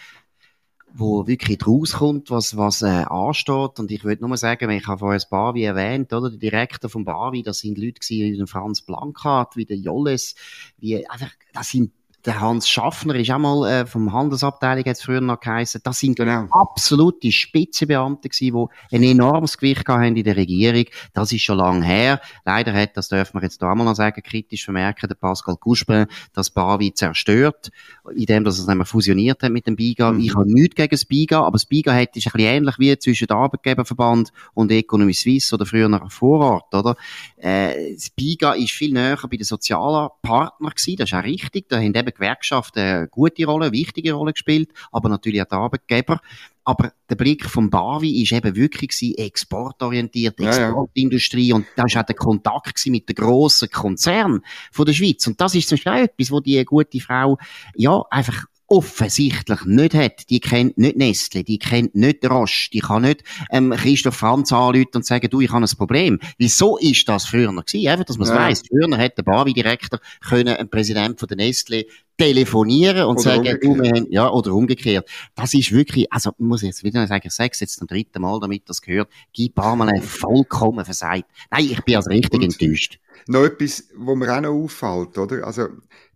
wo 0.93 1.27
wirklich 1.27 1.59
rauskommt, 1.65 2.31
was, 2.31 2.57
was 2.57 2.81
äh, 2.81 3.05
ansteht. 3.07 3.79
Und 3.79 3.91
ich 3.91 4.03
würde 4.03 4.25
nur 4.25 4.35
sagen, 4.37 4.69
ich 4.71 4.87
habe 4.87 4.99
vorher 4.99 5.17
das 5.17 5.29
Bavi 5.29 5.63
erwähnt, 5.63 6.11
oder? 6.11 6.31
Der 6.31 6.39
Direktor 6.39 6.89
vom 6.89 7.05
Bavi, 7.05 7.43
das 7.43 7.59
sind 7.59 7.77
Leute 7.77 7.99
gewesen, 7.99 8.33
wie 8.33 8.37
der 8.37 8.47
Franz 8.47 8.81
Blankhardt, 8.81 9.55
wie 9.55 9.65
der 9.65 9.77
Jolles, 9.77 10.35
wie 10.77 11.07
einfach, 11.07 11.31
das 11.53 11.69
sind 11.69 11.91
der 12.27 12.41
Hans 12.41 12.67
Schaffner 12.67 13.15
ist 13.15 13.31
auch 13.31 13.39
mal 13.39 13.69
äh, 13.69 13.85
vom 13.85 14.11
Handelsabteilung 14.11 14.83
jetzt 14.85 15.05
früher 15.05 15.21
noch 15.21 15.39
geheißen. 15.39 15.79
Das 15.83 15.99
sind 15.99 16.17
genau. 16.17 16.45
absolute 16.51 17.31
Spitzenbeamte 17.31 18.27
gewesen, 18.27 18.69
die 18.91 18.95
ein 18.95 19.03
enormes 19.03 19.57
Gewicht 19.57 19.87
haben 19.87 20.17
in 20.17 20.25
der 20.25 20.35
Regierung. 20.35 20.83
Das 21.13 21.31
ist 21.31 21.43
schon 21.43 21.57
lange 21.57 21.85
her. 21.85 22.19
Leider 22.43 22.73
hat, 22.73 22.97
das 22.97 23.07
dürfen 23.07 23.39
wir 23.39 23.43
jetzt 23.43 23.61
da 23.61 23.73
mal 23.73 23.85
noch 23.85 23.95
sagen, 23.95 24.21
kritisch 24.21 24.65
vermerken, 24.65 25.07
der 25.07 25.15
Pascal 25.15 25.55
Couspin 25.55 26.07
das 26.33 26.49
Bavi 26.49 26.93
zerstört, 26.93 27.69
indem 28.13 28.43
dass 28.43 28.59
es 28.59 28.67
nämlich 28.67 28.89
fusioniert 28.89 29.41
hat 29.41 29.51
mit 29.53 29.65
dem 29.65 29.77
BIGA. 29.77 30.11
Mhm. 30.11 30.19
Ich 30.19 30.35
habe 30.35 30.51
nichts 30.51 30.75
gegen 30.75 30.91
das 30.91 31.05
BIGA, 31.05 31.39
aber 31.39 31.53
das 31.53 31.65
BIGA 31.65 31.93
hat, 31.93 32.17
ist 32.17 32.27
ein 32.27 32.31
bisschen 32.33 32.39
ähnlich 32.39 32.75
wie 32.77 32.99
zwischen 32.99 33.27
dem 33.27 33.37
Arbeitgeberverband 33.37 34.33
und 34.53 34.69
Economy 34.69 35.13
Suisse 35.13 35.55
oder 35.55 35.65
früher 35.65 35.87
nach 35.87 36.11
Vorort, 36.11 36.75
oder? 36.75 36.97
Äh, 37.37 37.93
das 37.93 38.09
BIGA 38.09 38.51
ist 38.53 38.71
viel 38.71 38.91
näher 38.91 39.17
bei 39.29 39.37
den 39.37 39.45
sozialen 39.45 40.09
Partnern 40.21 40.71
gewesen, 40.71 40.97
das 40.97 41.09
ist 41.09 41.17
auch 41.17 41.23
richtig. 41.23 41.69
Da 41.69 41.77
haben 41.77 41.95
eben 41.95 42.16
Gewerkschaften 42.17 42.79
eine 42.79 43.07
gute 43.07 43.45
Rolle, 43.45 43.65
eine 43.65 43.71
wichtige 43.73 44.13
Rolle 44.13 44.33
gespielt, 44.33 44.69
aber 44.91 45.09
natürlich 45.09 45.41
auch 45.41 45.47
die 45.47 45.55
Arbeitgeber. 45.55 46.19
Aber 46.63 46.91
der 47.09 47.15
Blick 47.15 47.45
vom 47.45 47.69
Bavi 47.69 48.21
ist 48.21 48.33
eben 48.33 48.55
wirklich 48.55 49.17
exportorientiert, 49.17 50.37
Exportindustrie. 50.37 51.47
Ja, 51.47 51.49
ja. 51.49 51.55
Und 51.55 51.65
da 51.77 51.83
war 51.83 52.01
auch 52.01 52.05
der 52.05 52.15
Kontakt 52.15 52.85
mit 52.87 53.07
den 53.07 53.15
grossen 53.15 53.69
Konzernen 53.69 54.41
von 54.73 54.85
der 54.85 54.91
Schweiz. 54.91 55.25
Und 55.27 55.39
das 55.39 55.55
ist 55.55 55.69
zum 55.69 55.77
Beispiel 55.77 55.93
auch 55.93 55.97
etwas, 55.97 56.31
wo 56.31 56.41
die 56.41 56.65
gute 56.65 56.99
Frau, 56.99 57.37
ja, 57.75 58.03
einfach 58.09 58.47
offensichtlich 58.67 59.63
nicht 59.65 59.93
hat, 59.93 60.29
die 60.29 60.39
kennt 60.39 60.77
nicht 60.77 60.97
Nestle, 60.97 61.43
die 61.43 61.57
kennt 61.57 61.95
nicht 61.95 62.29
Roche, 62.29 62.69
die 62.71 62.79
kann 62.79 63.03
nicht 63.03 63.23
ähm, 63.51 63.71
Christoph 63.71 64.15
Franz 64.15 64.51
anrufen 64.51 64.89
und 64.95 65.05
sagen, 65.05 65.29
du, 65.29 65.41
ich 65.41 65.51
habe 65.51 65.65
ein 65.65 65.77
Problem. 65.77 66.19
Wieso 66.37 66.77
ist 66.77 67.07
das 67.07 67.25
früher 67.25 67.51
gewesen? 67.51 67.87
Einfach, 67.87 68.05
dass 68.05 68.17
man 68.17 68.27
es 68.27 68.33
ja. 68.33 68.39
weiss. 68.39 68.63
Früher 68.67 68.97
hat 68.97 69.17
der 69.17 69.23
Bavi-Direktor 69.23 69.99
können 70.27 70.55
ein 70.55 70.69
Präsident 70.69 71.19
von 71.19 71.27
der 71.27 71.37
Nestle 71.37 71.85
telefonieren 72.17 73.05
und 73.05 73.17
oder 73.17 73.21
sagen, 73.21 73.57
du, 73.61 73.75
wir 73.75 73.91
haben, 73.91 74.07
ja, 74.09 74.29
oder 74.29 74.53
umgekehrt. 74.53 75.07
Das 75.35 75.53
ist 75.53 75.71
wirklich, 75.71 76.11
also, 76.11 76.31
muss 76.37 76.63
ich 76.63 76.67
jetzt 76.67 76.83
wieder 76.83 77.05
sagen, 77.07 77.27
ich 77.27 77.33
sage 77.33 77.51
es 77.53 77.59
jetzt 77.59 77.77
zum 77.77 77.87
dritten 77.87 78.21
Mal, 78.21 78.39
damit 78.39 78.67
das 78.67 78.81
gehört, 78.81 79.09
gib 79.33 79.55
Parmelin 79.55 80.01
vollkommen 80.01 80.83
versagt. 80.83 81.25
Nein, 81.51 81.69
ich 81.69 81.81
bin 81.83 81.95
also 81.95 82.09
richtig 82.09 82.33
und 82.33 82.43
enttäuscht. 82.43 82.99
Noch 83.27 83.43
etwas, 83.43 83.89
wo 83.95 84.15
mir 84.15 84.35
auch 84.35 84.41
noch 84.41 84.51
auffällt, 84.51 85.17
oder? 85.17 85.45
Also, 85.45 85.67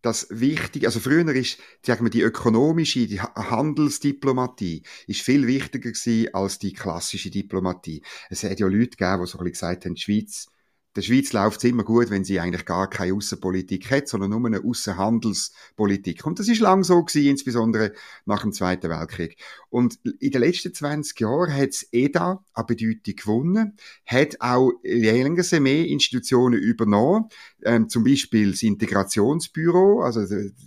das 0.01 0.27
Wichtige, 0.29 0.87
also 0.87 0.99
früher 0.99 1.27
ist, 1.35 1.59
sagen 1.85 2.05
wir, 2.05 2.09
die 2.09 2.21
ökonomische, 2.21 3.05
die 3.07 3.21
Handelsdiplomatie 3.21 4.83
ist 5.07 5.21
viel 5.21 5.47
wichtiger 5.47 5.91
gewesen 5.91 6.33
als 6.33 6.59
die 6.59 6.73
klassische 6.73 7.29
Diplomatie. 7.29 8.03
Es 8.29 8.43
hat 8.43 8.59
ja 8.59 8.67
Leute 8.67 8.97
gegeben, 8.97 9.23
die 9.23 9.27
so 9.27 9.37
ein 9.37 9.43
bisschen 9.43 9.51
gesagt 9.51 9.85
haben, 9.85 9.95
die 9.95 10.01
Schweiz 10.01 10.47
der 10.95 11.03
Schweiz 11.03 11.31
läuft 11.31 11.59
es 11.59 11.69
immer 11.69 11.85
gut, 11.85 12.09
wenn 12.09 12.25
sie 12.25 12.39
eigentlich 12.39 12.65
gar 12.65 12.89
keine 12.89 13.13
Außenpolitik 13.13 13.89
hat, 13.91 14.09
sondern 14.09 14.31
nur 14.31 14.45
eine 14.45 14.61
Außenhandelspolitik. 14.61 16.25
Und 16.25 16.39
das 16.39 16.49
ist 16.49 16.59
lang 16.59 16.83
so 16.83 17.01
gewesen, 17.01 17.29
insbesondere 17.29 17.93
nach 18.25 18.41
dem 18.41 18.51
Zweiten 18.51 18.89
Weltkrieg. 18.89 19.37
Und 19.69 19.99
in 20.19 20.31
den 20.31 20.41
letzten 20.41 20.73
20 20.73 21.17
Jahren 21.21 21.53
hat 21.53 21.69
es 21.69 21.87
EDA 21.93 22.43
an 22.53 22.65
Bedeutung 22.65 23.15
gewonnen, 23.15 23.77
hat 24.05 24.41
auch 24.41 24.73
länger 24.83 25.59
mehr 25.61 25.87
Institutionen 25.87 26.59
übernommen, 26.59 27.29
ähm, 27.65 27.89
zum 27.89 28.03
Beispiel 28.03 28.51
das 28.51 28.63
Integrationsbüro, 28.63 30.01
also 30.01 30.21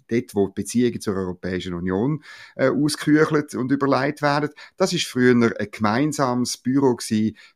dort, 0.08 0.34
wo 0.34 0.48
die 0.48 0.62
Beziehungen 0.62 1.00
zur 1.00 1.16
Europäischen 1.16 1.74
Union 1.74 2.22
äh, 2.56 2.68
ausküchelt 2.68 3.54
und 3.54 3.72
überlegt 3.72 4.22
werden. 4.22 4.50
Das 4.76 4.92
ist 4.92 5.06
früher 5.06 5.34
ein 5.34 5.68
gemeinsames 5.70 6.56
Büro 6.56 6.96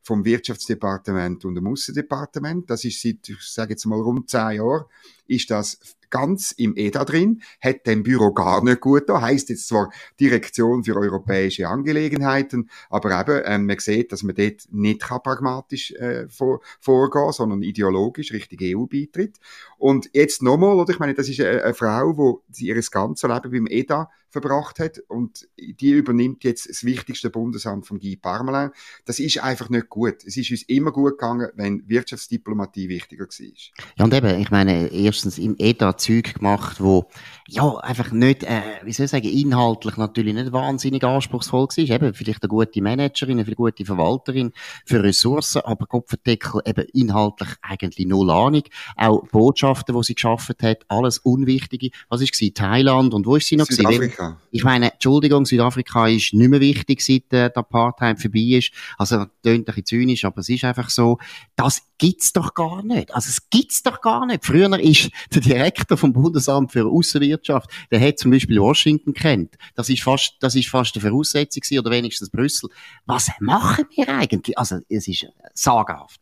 vom 0.03 0.25
Wirtschaftsdepartement 0.25 1.45
und 1.45 1.55
dem 1.55 1.67
Aussendepartement. 1.67 2.69
Das 2.71 2.85
ist 2.85 3.01
seit, 3.01 3.29
ich 3.29 3.41
sage 3.43 3.73
jetzt 3.73 3.87
mal, 3.87 4.01
rund 4.01 4.31
zehn 4.31 4.57
Jahren, 4.57 4.85
ist 5.29 5.51
das 5.51 5.79
ganz 6.11 6.53
im 6.53 6.77
EDA 6.77 7.05
drin, 7.05 7.43
hat 7.61 7.87
dem 7.87 8.03
Büro 8.03 8.33
gar 8.33 8.63
nicht 8.65 8.81
gut 8.81 9.09
da, 9.09 9.21
heisst 9.21 9.51
jetzt 9.51 9.69
zwar 9.69 9.91
Direktion 10.19 10.85
für 10.85 10.97
europäische 10.97 11.69
Angelegenheiten, 11.69 12.71
aber 12.91 13.21
eben, 13.21 13.43
ähm, 13.45 13.67
man 13.67 13.79
sieht, 13.79 14.13
dass 14.13 14.23
man 14.23 14.35
dort 14.35 14.63
nicht 14.71 15.01
pragmatisch 15.01 15.93
äh, 15.93 16.29
vor, 16.29 16.61
vorgehen 16.81 17.33
sondern 17.33 17.63
ideologisch 17.63 18.33
Richtung 18.33 18.59
EU 18.63 18.87
beitritt. 18.87 19.37
Und 19.77 20.11
jetzt 20.13 20.43
nochmal, 20.43 20.77
oder 20.77 20.93
ich 20.93 20.99
meine, 20.99 21.15
das 21.15 21.29
ist 21.29 21.41
eine, 21.41 21.63
eine 21.63 21.75
Frau, 21.75 22.43
die 22.49 22.67
ihr 22.67 22.81
ganzes 22.91 23.29
Leben 23.29 23.51
beim 23.51 23.67
EDA 23.67 24.09
verbracht 24.31 24.79
hat 24.79 24.99
und 25.09 25.49
die 25.57 25.91
übernimmt 25.91 26.45
jetzt 26.45 26.69
das 26.69 26.85
wichtigste 26.85 27.31
Bundesamt 27.31 27.87
von 27.87 27.99
Guy 27.99 28.17
Parmelin. 28.17 28.71
Das 29.05 29.19
ist 29.19 29.43
einfach 29.43 29.71
nicht 29.71 29.89
gut. 29.89 30.25
Es 30.25 30.37
ist 30.37 30.51
uns 30.51 30.63
immer 30.65 30.93
gut 30.93 31.13
gegangen, 31.13 31.49
wenn 31.55 31.89
Wirtschaftsdiplomatie 31.89 32.89
wichtiger 32.89 33.25
war. 33.25 33.87
Ja, 33.97 34.05
und 34.05 34.15
eben, 34.15 34.39
ich 34.41 34.51
meine, 34.51 34.89
erstens 35.19 35.39
im 35.39 35.57
EDA 35.59 35.97
Zeug 35.97 36.35
gemacht, 36.35 36.81
wo 36.81 37.09
ja 37.51 37.77
einfach 37.79 38.13
nicht, 38.13 38.45
äh, 38.45 38.61
wie 38.85 38.93
soll 38.93 39.07
ich 39.07 39.11
sagen, 39.11 39.27
inhaltlich 39.27 39.97
natürlich 39.97 40.35
nicht 40.35 40.53
wahnsinnig 40.53 41.03
anspruchsvoll 41.03 41.67
war. 41.67 41.79
Eben 41.79 42.13
vielleicht 42.13 42.43
eine 42.43 42.49
gute 42.49 42.83
Managerin, 42.83 43.41
eine 43.41 43.55
gute 43.55 43.87
Verwalterin 43.87 44.53
für 44.85 45.03
Ressourcen, 45.03 45.63
aber 45.63 45.87
Kopfendeckel 45.87 46.61
eben 46.67 46.87
inhaltlich 46.93 47.49
eigentlich 47.63 48.07
null 48.07 48.31
Ahnung. 48.31 48.65
Auch 48.97 49.27
Botschaften, 49.29 49.97
die 49.97 50.03
sie 50.03 50.15
geschaffen 50.15 50.57
hat, 50.63 50.85
alles 50.89 51.19
Unwichtige. 51.19 51.91
Was 52.11 52.21
ist 52.21 52.35
sie? 52.35 52.53
Thailand 52.53 53.15
und 53.15 53.25
wo 53.25 53.37
ist 53.37 53.47
sie 53.47 53.57
noch? 53.57 53.67
Südafrika. 53.67 54.39
Ich 54.51 54.65
meine, 54.65 54.93
Entschuldigung, 54.93 55.47
Südafrika 55.47 56.07
ist 56.07 56.35
nicht 56.35 56.51
mehr 56.51 56.61
wichtig, 56.61 57.01
seit 57.01 57.33
äh, 57.33 57.51
der 57.51 57.57
Apartheid 57.57 58.21
vorbei 58.21 58.59
ist. 58.59 58.73
Also, 58.99 59.25
klingt 59.43 59.61
ein 59.61 59.65
bisschen 59.65 59.87
zynisch, 59.87 60.25
aber 60.27 60.41
es 60.41 60.51
ist 60.51 60.65
einfach 60.65 60.91
so. 60.91 61.19
Das 61.57 61.83
gibt's 61.97 62.33
doch 62.33 62.53
gar 62.53 62.83
nicht. 62.83 63.15
Also, 63.15 63.29
es 63.31 63.49
gibt's 63.49 63.83
doch 63.83 64.03
gar 64.03 64.27
nicht. 64.27 64.45
Früher 64.45 64.79
ist 64.79 65.11
der 65.33 65.41
Direktor 65.41 65.97
vom 65.97 66.13
Bundesamt 66.13 66.73
für 66.73 66.91
Außenwirtschaft, 67.39 67.71
der 67.91 68.01
hat 68.01 68.19
zum 68.19 68.31
Beispiel 68.31 68.61
Washington 68.61 69.15
kennt. 69.15 69.57
Das 69.75 69.89
ist 69.89 70.03
fast, 70.03 70.37
das 70.41 70.55
ist 70.55 70.69
fast 70.69 70.97
eine 70.97 71.09
Voraussetzung 71.09 71.61
gewesen, 71.61 71.79
oder 71.81 71.91
wenigstens 71.91 72.31
Brüssel. 72.31 72.71
Was 73.07 73.31
machen 73.41 73.87
wir 73.95 74.09
eigentlich? 74.09 74.59
Also, 74.59 74.81
es 74.89 75.09
ist 75.09 75.27
sagenhaft. 75.55 76.21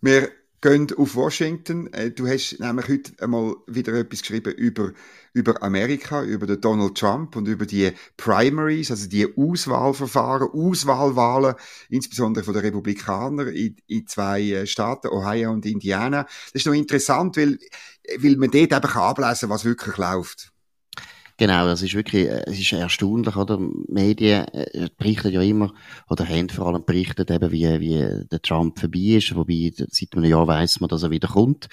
Wir 0.00 0.30
gehen 0.60 0.86
auf 0.96 1.14
Washington. 1.14 1.92
Äh, 1.92 2.10
du 2.10 2.26
hast 2.26 2.58
nämlich 2.60 2.88
heute 2.88 3.12
einmal 3.22 3.54
wieder 3.66 3.94
etwas 3.94 4.20
geschrieben 4.20 4.52
über, 4.54 4.92
über 5.32 5.62
Amerika, 5.62 6.22
über 6.22 6.46
den 6.46 6.60
Donald 6.60 6.98
Trump 6.98 7.36
und 7.36 7.48
über 7.48 7.66
die 7.66 7.92
Primaries, 8.16 8.90
also 8.90 9.08
die 9.08 9.26
Auswahlverfahren, 9.36 10.48
Auswahlwahlen, 10.50 11.54
insbesondere 11.88 12.44
von 12.44 12.54
den 12.54 12.64
Republikanern 12.64 13.48
in, 13.48 13.76
in 13.86 14.06
zwei 14.06 14.42
äh, 14.42 14.66
Staaten, 14.66 15.08
Ohio 15.08 15.50
und 15.52 15.64
Indiana. 15.66 16.24
Das 16.24 16.62
ist 16.62 16.66
noch 16.66 16.74
interessant, 16.74 17.36
weil, 17.36 17.58
weil 18.18 18.36
man 18.36 18.50
dort 18.50 18.72
eben 18.72 18.72
ablesen 18.72 19.40
kann, 19.40 19.50
was 19.50 19.64
wirklich 19.64 19.96
läuft. 19.96 20.52
Genau, 21.40 21.64
das 21.64 21.80
ist 21.80 21.94
wirklich, 21.94 22.28
äh, 22.28 22.44
es 22.46 22.58
ist 22.60 22.74
erstaunlich, 22.74 23.34
oder? 23.34 23.58
Medien 23.88 24.46
äh, 24.48 24.90
berichten 24.98 25.32
ja 25.32 25.40
immer, 25.40 25.72
oder 26.10 26.28
haben 26.28 26.50
vor 26.50 26.66
allem 26.66 26.84
berichtet 26.84 27.30
eben, 27.30 27.50
wie, 27.50 27.80
wie 27.80 28.26
der 28.30 28.42
Trump 28.42 28.78
vorbei 28.78 29.16
ist, 29.16 29.34
wobei 29.34 29.72
seit 29.74 30.14
einem 30.14 30.24
Jahr 30.26 30.46
weiß 30.46 30.80
man, 30.80 30.88
dass 30.88 31.02
er 31.02 31.10
wieder 31.10 31.28
kommt. 31.28 31.70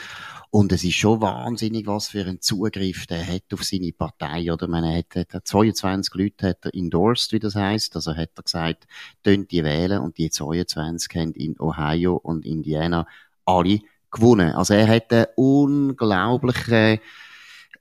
Und 0.52 0.72
es 0.72 0.86
ist 0.86 0.96
schon 0.96 1.20
wahnsinnig, 1.20 1.86
was 1.86 2.08
für 2.08 2.22
einen 2.22 2.40
Zugriff 2.40 3.08
der 3.08 3.28
hat 3.28 3.44
auf 3.52 3.66
seine 3.66 3.92
Partei, 3.92 4.54
oder? 4.54 4.70
Man 4.70 4.86
hat, 4.86 5.14
hat 5.18 5.46
22 5.46 6.14
Leute 6.14 6.48
hat 6.48 6.64
er 6.64 6.74
endorsed, 6.74 7.34
wie 7.34 7.40
das 7.40 7.56
heißt. 7.56 7.94
Also 7.98 8.16
hat 8.16 8.30
er 8.38 8.44
gesagt, 8.44 8.88
könnt 9.22 9.52
die 9.52 9.66
wählen, 9.66 10.00
und 10.00 10.18
die 10.18 10.30
22 10.30 11.14
haben 11.14 11.34
in 11.34 11.60
Ohio 11.60 12.16
und 12.16 12.46
Indiana 12.46 13.06
alle 13.44 13.82
gewonnen. 14.12 14.54
Also 14.54 14.76
er 14.76 14.88
hat 14.88 15.12
eine 15.12 15.28
unglaubliche, 15.36 17.02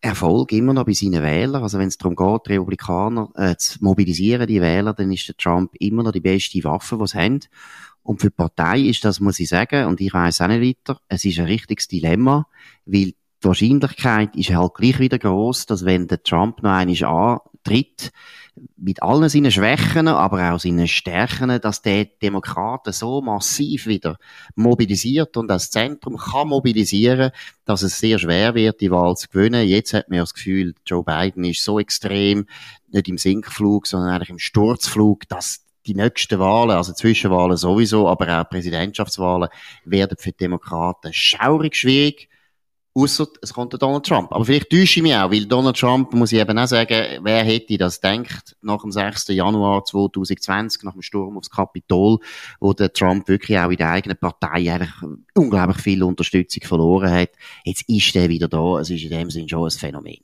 Erfolg 0.00 0.53
immer 0.53 0.73
noch 0.73 0.85
bei 0.85 0.93
seinen 0.93 1.23
Wählern. 1.23 1.62
Also 1.62 1.79
wenn 1.79 1.88
es 1.88 1.99
darum 1.99 2.17
geht, 2.17 2.50
Republikaner 2.50 3.31
äh, 3.35 3.57
zu 3.57 3.79
mobilisieren, 3.83 4.47
die 4.47 4.61
Wähler, 4.61 4.93
dann 4.95 5.12
ist 5.12 5.29
der 5.29 5.37
Trump 5.37 5.73
immer 5.79 6.03
noch 6.03 6.12
die 6.12 6.21
beste 6.21 6.62
Waffe, 6.65 6.99
die 6.99 7.07
sie 7.07 7.19
haben. 7.19 7.41
Und 8.03 8.21
für 8.21 8.29
die 8.29 8.37
Partei 8.37 8.81
ist 8.81 9.05
das, 9.05 9.21
muss 9.21 9.41
ich 9.41 9.49
sagen, 9.49 9.87
und 9.87 10.00
ich 10.00 10.15
weiß 10.15 10.41
auch 10.41 10.49
nicht 10.49 10.62
weiter, 10.88 11.00
es 11.09 11.25
ist 11.25 11.38
ein 11.38 11.47
richtiges 11.47 11.88
Dilemma, 11.88 12.47
weil 12.85 13.12
die 13.12 13.17
Wahrscheinlichkeit 13.43 14.37
ist 14.37 14.50
halt 14.50 14.75
gleich 14.75 14.99
wieder 14.99 15.19
groß, 15.19 15.67
dass 15.67 15.85
wenn 15.85 16.07
der 16.07 16.23
Trump 16.23 16.62
noch 16.62 16.71
einmal 16.71 17.41
antritt, 17.67 18.13
mit 18.77 19.03
allen 19.03 19.29
seinen 19.29 19.51
Schwächen, 19.51 20.09
aber 20.09 20.53
auch 20.53 20.59
seinen 20.59 20.89
Stärken, 20.89 21.61
dass 21.61 21.83
der 21.83 22.07
Demokraten 22.07 22.93
so 22.93 23.21
massiv 23.21 23.87
wieder 23.87 24.17
mobilisiert 24.55 25.37
und 25.37 25.49
das 25.49 25.71
Zentrum 25.71 26.17
kann 26.17 26.49
mobilisieren, 26.49 27.33
dass 27.67 27.83
es 27.83 27.99
sehr 27.99 28.19
schwer 28.19 28.55
wird, 28.55 28.81
die 28.81 28.91
Wahl 28.91 29.15
zu 29.17 29.29
gewinnen. 29.29 29.69
Jetzt 29.69 29.93
hat 29.93 30.09
man 30.09 30.21
das 30.21 30.33
Gefühl, 30.33 30.75
Joe 30.87 31.05
Biden 31.05 31.45
ist 31.45 31.65
so 31.65 31.79
extrem, 31.79 32.47
nicht 32.89 33.09
im 33.09 33.19
Sinkflug, 33.19 33.87
sondern 33.87 34.11
eigentlich 34.11 34.31
im 34.31 34.39
Sturzflug, 34.39 35.29
dass 35.29 35.63
die 35.87 35.95
nächsten 35.95 36.39
Wahlen, 36.39 36.71
also 36.71 36.95
Zwischenwahlen 36.95 37.59
sowieso, 37.59 38.09
aber 38.09 38.41
auch 38.41 38.49
Präsidentschaftswahlen, 38.49 39.51
werden 39.85 40.17
für 40.19 40.33
die 40.33 40.39
Demokraten 40.39 41.13
schaurig 41.13 41.77
schwierig. 41.77 42.29
Ausser 42.97 43.29
es 43.43 43.53
kommt 43.53 43.75
der 43.75 43.79
Donald 43.79 44.07
Trump. 44.07 44.33
Aber 44.33 44.47
vielleicht 44.47 44.71
täusche 44.71 45.00
ich 45.00 45.03
mich 45.03 45.15
auch, 45.15 45.31
weil 45.31 45.45
Donald 45.45 45.76
Trump, 45.76 46.15
muss 46.15 46.33
ich 46.33 46.41
eben 46.41 46.59
auch 46.59 46.67
sagen, 46.67 47.21
wer 47.23 47.45
hätte 47.45 47.76
das 47.76 48.00
denkt, 48.00 48.57
nach 48.62 48.81
dem 48.81 48.91
6. 48.91 49.29
Januar 49.29 49.85
2020, 49.85 50.83
nach 50.83 50.95
dem 50.95 51.03
Sturm 51.03 51.37
aufs 51.37 51.50
Kapitol, 51.50 52.21
wo 52.59 52.73
der 52.73 52.91
Trump 52.91 53.29
wirklich 53.29 53.59
auch 53.59 53.71
in 53.71 53.76
der 53.76 53.91
eigenen 53.91 54.17
Partei 54.17 54.73
eigentlich 54.73 54.95
unglaublich 55.35 55.83
viel 55.83 56.03
Unterstützung 56.03 56.62
verloren 56.62 57.12
hat. 57.12 57.33
Jetzt 57.65 57.87
ist 57.87 58.17
er 58.17 58.31
wieder 58.31 58.49
da. 58.49 58.81
Es 58.81 58.88
ist 58.88 59.03
in 59.03 59.11
dem 59.11 59.31
Sinn 59.31 59.47
schon 59.47 59.65
ein 59.65 59.71
Phänomen. 59.71 60.21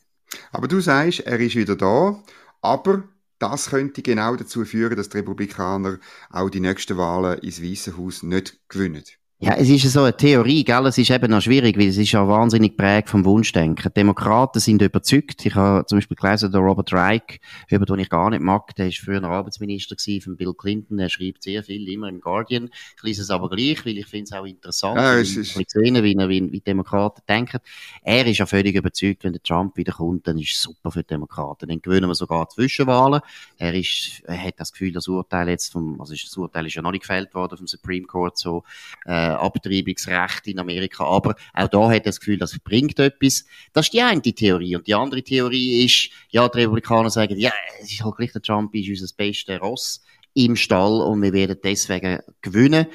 Aber 0.50 0.66
du 0.66 0.80
sagst, 0.80 1.20
er 1.20 1.38
ist 1.40 1.56
wieder 1.56 1.76
da, 1.76 2.22
aber 2.62 3.04
das 3.38 3.68
könnte 3.68 4.00
genau 4.00 4.34
dazu 4.36 4.64
führen, 4.64 4.96
dass 4.96 5.10
die 5.10 5.18
Republikaner 5.18 5.98
auch 6.30 6.48
die 6.48 6.60
nächsten 6.60 6.96
Wahlen 6.96 7.38
ins 7.40 7.62
Weiße 7.62 7.98
Haus 7.98 8.22
nicht 8.22 8.60
gewinnen. 8.68 9.04
Ja, 9.44 9.54
es 9.54 9.68
ist 9.68 9.92
so 9.92 10.04
eine 10.04 10.16
Theorie, 10.16 10.62
gell? 10.62 10.86
Es 10.86 10.98
ist 10.98 11.10
eben 11.10 11.28
noch 11.28 11.42
schwierig, 11.42 11.76
weil 11.76 11.88
es 11.88 11.96
ist 11.96 12.12
ja 12.12 12.28
wahnsinnig 12.28 12.76
prägt 12.76 13.10
vom 13.10 13.24
Wunschdenken. 13.24 13.90
Die 13.90 13.94
Demokraten 13.94 14.60
sind 14.60 14.80
überzeugt. 14.80 15.44
Ich 15.44 15.56
habe 15.56 15.84
zum 15.84 15.98
Beispiel 15.98 16.16
gelesen, 16.16 16.52
der 16.52 16.60
Robert 16.60 16.92
Reich, 16.92 17.40
über 17.68 17.84
den 17.84 17.98
ich 17.98 18.08
gar 18.08 18.30
nicht 18.30 18.40
mag, 18.40 18.72
der 18.76 18.86
ist 18.86 18.98
früher 18.98 19.24
Arbeitsminister 19.24 19.96
von 20.22 20.36
Bill 20.36 20.54
Clinton. 20.54 21.00
Er 21.00 21.08
schreibt 21.08 21.42
sehr 21.42 21.64
viel, 21.64 21.88
immer 21.88 22.08
im 22.08 22.20
Guardian. 22.20 22.70
Ich 22.96 23.02
lese 23.02 23.22
es 23.22 23.30
aber 23.30 23.50
gleich, 23.50 23.84
weil 23.84 23.98
ich 23.98 24.06
finde 24.06 24.26
es 24.26 24.32
auch 24.32 24.44
interessant. 24.44 24.96
Ja, 24.96 25.18
es 25.18 25.36
ist... 25.36 25.56
Ich 25.56 25.68
sehe, 25.68 25.92
wie, 26.04 26.16
wie, 26.16 26.52
wie 26.52 26.60
Demokraten 26.60 27.22
denken. 27.28 27.58
Er 28.04 28.24
ist 28.24 28.38
ja 28.38 28.46
völlig 28.46 28.76
überzeugt, 28.76 29.24
wenn 29.24 29.32
der 29.32 29.42
Trump 29.42 29.76
wieder 29.76 29.94
kommt, 29.94 30.28
dann 30.28 30.38
ist 30.38 30.52
es 30.52 30.62
super 30.62 30.92
für 30.92 31.02
die 31.02 31.08
Demokraten. 31.08 31.68
Dann 31.68 31.82
gewöhnen 31.82 32.08
wir 32.08 32.14
sogar 32.14 32.48
Zwischenwahlen. 32.48 33.22
Er 33.58 33.74
ist, 33.74 34.22
er 34.24 34.40
hat 34.40 34.54
das 34.58 34.70
Gefühl, 34.70 34.92
das 34.92 35.08
Urteil 35.08 35.48
jetzt 35.48 35.72
vom, 35.72 36.00
also 36.00 36.14
das 36.14 36.36
Urteil 36.36 36.66
ist 36.66 36.74
ja 36.74 36.82
noch 36.82 36.92
nicht 36.92 37.00
gefällt 37.00 37.34
worden 37.34 37.58
vom 37.58 37.66
Supreme 37.66 38.06
Court, 38.06 38.38
so, 38.38 38.62
äh, 39.04 39.31
Abtreibungsrecht 39.40 40.46
in 40.46 40.58
Amerika. 40.58 41.04
Aber 41.04 41.34
auch 41.54 41.68
da 41.68 41.86
hat 41.88 41.94
er 41.94 42.00
das 42.00 42.20
Gefühl, 42.20 42.38
das 42.38 42.58
bringt 42.58 42.98
etwas. 42.98 43.44
Das 43.72 43.86
ist 43.86 43.92
die 43.92 44.02
eine 44.02 44.20
Theorie. 44.20 44.76
Und 44.76 44.86
die 44.86 44.94
andere 44.94 45.22
Theorie 45.22 45.84
ist, 45.84 46.10
ja, 46.30 46.48
die 46.48 46.60
Republikaner 46.60 47.10
sagen, 47.10 47.38
ja, 47.38 47.52
es 47.80 47.92
ist 47.92 48.04
halt 48.04 48.16
gleich, 48.16 48.32
der 48.32 48.42
Trump 48.42 48.74
ist 48.74 48.88
unser 48.88 49.14
bester 49.16 49.58
Ross 49.58 50.02
im 50.34 50.56
Stall 50.56 51.00
und 51.02 51.22
wir 51.22 51.32
werden 51.32 51.58
deswegen 51.62 52.20
gewinnen. 52.40 52.86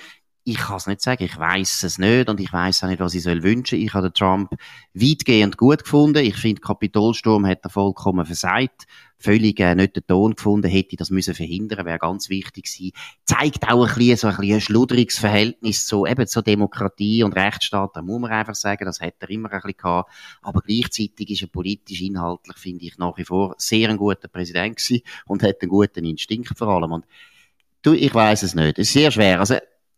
Ich 0.48 0.58
kann 0.58 0.77
es 0.77 0.88
nicht 0.88 1.01
sagen, 1.01 1.24
ich 1.24 1.38
weiß 1.38 1.84
es 1.84 1.98
nicht 1.98 2.30
und 2.30 2.39
ich 2.39 2.54
weiß 2.54 2.84
auch 2.84 2.88
nicht, 2.88 3.01
was 3.01 3.13
ich 3.13 3.24
soll 3.24 3.44
wünschen. 3.44 3.80
Ich 3.80 3.94
habe 3.94 4.10
den 4.10 4.13
Trump 4.13 4.51
weitgehend 4.94 5.58
gut 5.58 5.84
gefunden. 5.84 6.24
Ich 6.24 6.38
finde, 6.38 6.62
Kapitolsturm 6.62 7.46
hat 7.46 7.60
er 7.63 7.70
vollkommen 7.70 8.25
versagt 8.25 8.88
völlig 9.20 9.60
äh, 9.60 9.75
nicht 9.75 9.96
den 9.96 10.06
Ton 10.06 10.36
gefunden, 10.36 10.70
hätte 10.70 10.96
das 10.96 11.10
müssen 11.10 11.34
verhindern, 11.34 11.86
wäre 11.86 11.98
ganz 11.98 12.30
wichtig 12.30 12.66
gewesen. 12.66 12.92
Zeigt 13.25 13.68
auch 13.70 13.86
ein 13.86 13.96
bisschen 13.96 14.18
so 14.18 14.27
ein, 14.27 14.38
bisschen 14.38 14.54
ein 14.56 14.62
schludriges 14.62 15.20
Verhältnis 15.20 15.86
zu 15.86 16.06
eben 16.06 16.27
zur 16.27 16.44
Demokratie 16.44 17.24
und 17.24 17.34
Rechtsstaat. 17.34 17.96
Da 17.96 18.01
muss 18.01 18.22
man 18.22 18.32
einfach 18.32 18.56
sagen, 18.56 18.86
das 18.86 19.01
hat 19.01 19.16
er 19.20 19.30
immer 19.30 19.51
ein 19.51 19.60
bisschen 19.62 19.77
gehabt. 19.77 20.12
Aber 20.42 20.62
gleichzeitig 20.62 21.30
ist 21.32 21.42
er 21.42 21.48
politisch, 21.48 22.01
inhaltlich, 22.01 22.58
finde 22.58 22.86
ich, 22.86 22.98
nach 22.98 23.18
wie 23.18 23.25
vor 23.25 23.56
sehr 23.58 23.89
ein 23.89 23.98
guter 23.98 24.27
Präsident 24.27 24.77
gewesen 24.77 25.01
und 25.25 25.44
hat 25.44 25.62
einen 25.62 25.70
guten 25.70 26.06
Instinkt 26.06 26.58
vor 26.58 26.68
allem. 26.68 26.92
Und 26.92 27.06
du, 27.82 27.94
ich 27.94 28.13
weiß 28.13 28.44
es 28.44 28.56
nicht. 28.56 28.77
Es 28.77 28.88
ist 28.88 28.94
sehr 28.94 29.12
schwer. 29.12 29.39
Also, 29.39 29.56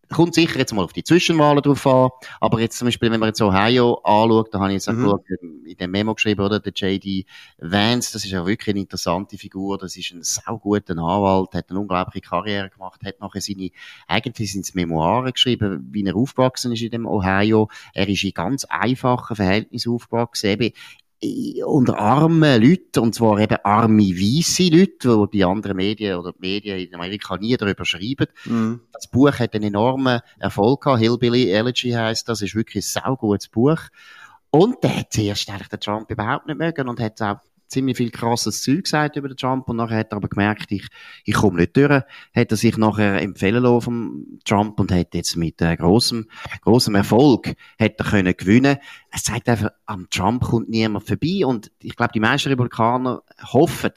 kommt 0.09 0.33
sicher 0.33 0.59
jetzt 0.59 0.73
mal 0.73 0.83
auf 0.83 0.93
die 0.93 1.03
Zwischenwahlen 1.03 1.61
drauf 1.61 1.85
an, 1.87 2.09
aber 2.39 2.59
jetzt 2.59 2.77
zum 2.77 2.87
Beispiel, 2.87 3.11
wenn 3.11 3.19
man 3.19 3.29
jetzt 3.29 3.41
Ohio 3.41 3.95
anschaut, 4.03 4.53
da 4.53 4.59
habe 4.59 4.69
ich 4.69 4.75
jetzt 4.75 4.89
auch 4.89 4.93
mhm. 4.93 5.03
geschaut, 5.03 5.25
in 5.65 5.77
dem 5.77 5.91
Memo 5.91 6.15
geschrieben, 6.15 6.41
oder, 6.41 6.59
der 6.59 6.73
J.D. 6.73 7.25
Vance, 7.59 8.13
das 8.13 8.25
ist 8.25 8.31
ja 8.31 8.45
wirklich 8.45 8.73
eine 8.73 8.81
interessante 8.81 9.37
Figur, 9.37 9.77
das 9.77 9.95
ist 9.95 10.11
ein 10.11 10.23
sauguter 10.23 10.93
Anwalt, 10.93 11.53
hat 11.53 11.69
eine 11.69 11.79
unglaubliche 11.79 12.27
Karriere 12.27 12.69
gemacht, 12.69 13.01
hat 13.05 13.19
nachher 13.19 13.41
seine, 13.41 13.69
eigentlich 14.07 14.51
sind 14.51 14.65
es 14.65 14.73
Memoiren 14.73 15.31
geschrieben, 15.31 15.87
wie 15.91 16.05
er 16.05 16.15
aufgewachsen 16.15 16.71
ist 16.71 16.81
in 16.81 16.91
dem 16.91 17.05
Ohio, 17.05 17.69
er 17.93 18.07
ist 18.07 18.23
in 18.23 18.31
ganz 18.31 18.65
einfachen 18.65 19.35
Verhältnissen 19.35 19.93
aufgewachsen, 19.93 20.47
eben 20.47 20.73
unter 21.65 21.97
armen 21.99 22.61
Leuten, 22.61 22.99
und 22.99 23.15
zwar 23.15 23.39
eben 23.39 23.57
arme 23.63 24.03
weisse 24.03 24.69
Leute, 24.69 25.27
die 25.27 25.38
die 25.38 25.43
anderen 25.43 25.75
Medien 25.75 26.17
oder 26.17 26.31
die 26.31 26.39
Medien 26.39 26.79
in 26.79 26.95
Amerika 26.95 27.35
nie 27.38 27.57
darüber 27.57 27.83
schreiben. 27.83 28.27
Mm. 28.45 28.75
Das 28.93 29.07
Buch 29.07 29.33
hat 29.33 29.53
einen 29.53 29.65
enormen 29.65 30.21
Erfolg 30.38 30.83
gehabt. 30.83 31.01
Hillbilly 31.01 31.51
Elegy 31.51 31.91
heisst 31.91 32.29
das, 32.29 32.41
ist 32.41 32.55
wirklich 32.55 32.85
ein 32.85 33.01
saugutes 33.03 33.49
Buch. 33.49 33.79
Und 34.51 34.83
der 34.83 34.97
hat 34.97 35.13
zuerst 35.13 35.49
eigentlich 35.49 35.67
den 35.67 35.79
Trump 35.79 36.09
überhaupt 36.09 36.47
nicht 36.47 36.57
mögen 36.57 36.88
und 36.88 36.99
hat 36.99 37.21
auch 37.21 37.38
ziemlich 37.69 37.97
viel 37.97 38.11
krasses 38.11 38.61
Zeug 38.61 38.83
gesagt 38.83 39.15
über 39.15 39.27
den 39.27 39.38
Trump 39.38 39.69
und 39.69 39.77
nachher 39.77 39.99
hat 39.99 40.11
er 40.11 40.17
aber 40.17 40.27
gemerkt, 40.27 40.71
ich, 40.71 40.88
ich 41.23 41.35
komme 41.35 41.59
nicht 41.59 41.77
durch. 41.77 41.89
Hat 42.35 42.51
er 42.51 42.57
sich 42.57 42.77
nachher 42.77 43.21
empfehlen 43.21 43.63
lassen 43.63 43.81
vom 43.81 44.25
Trump 44.43 44.79
und 44.79 44.91
hat 44.91 45.13
jetzt 45.13 45.35
mit 45.38 45.61
äh, 45.61 45.75
großem, 45.75 46.27
großem 46.61 46.95
Erfolg 46.95 47.55
hat 47.79 47.97
können 47.97 48.35
gewinnen. 48.35 48.77
Es 49.11 49.23
zeigt 49.23 49.47
einfach, 49.49 49.69
am 49.85 50.09
Trump 50.09 50.43
kommt 50.43 50.69
niemand 50.69 51.07
vorbei 51.07 51.45
und 51.45 51.71
ich 51.79 51.95
glaube, 51.95 52.11
die 52.13 52.19
meisten 52.19 52.49
Republikaner 52.49 53.23
hoffen, 53.53 53.91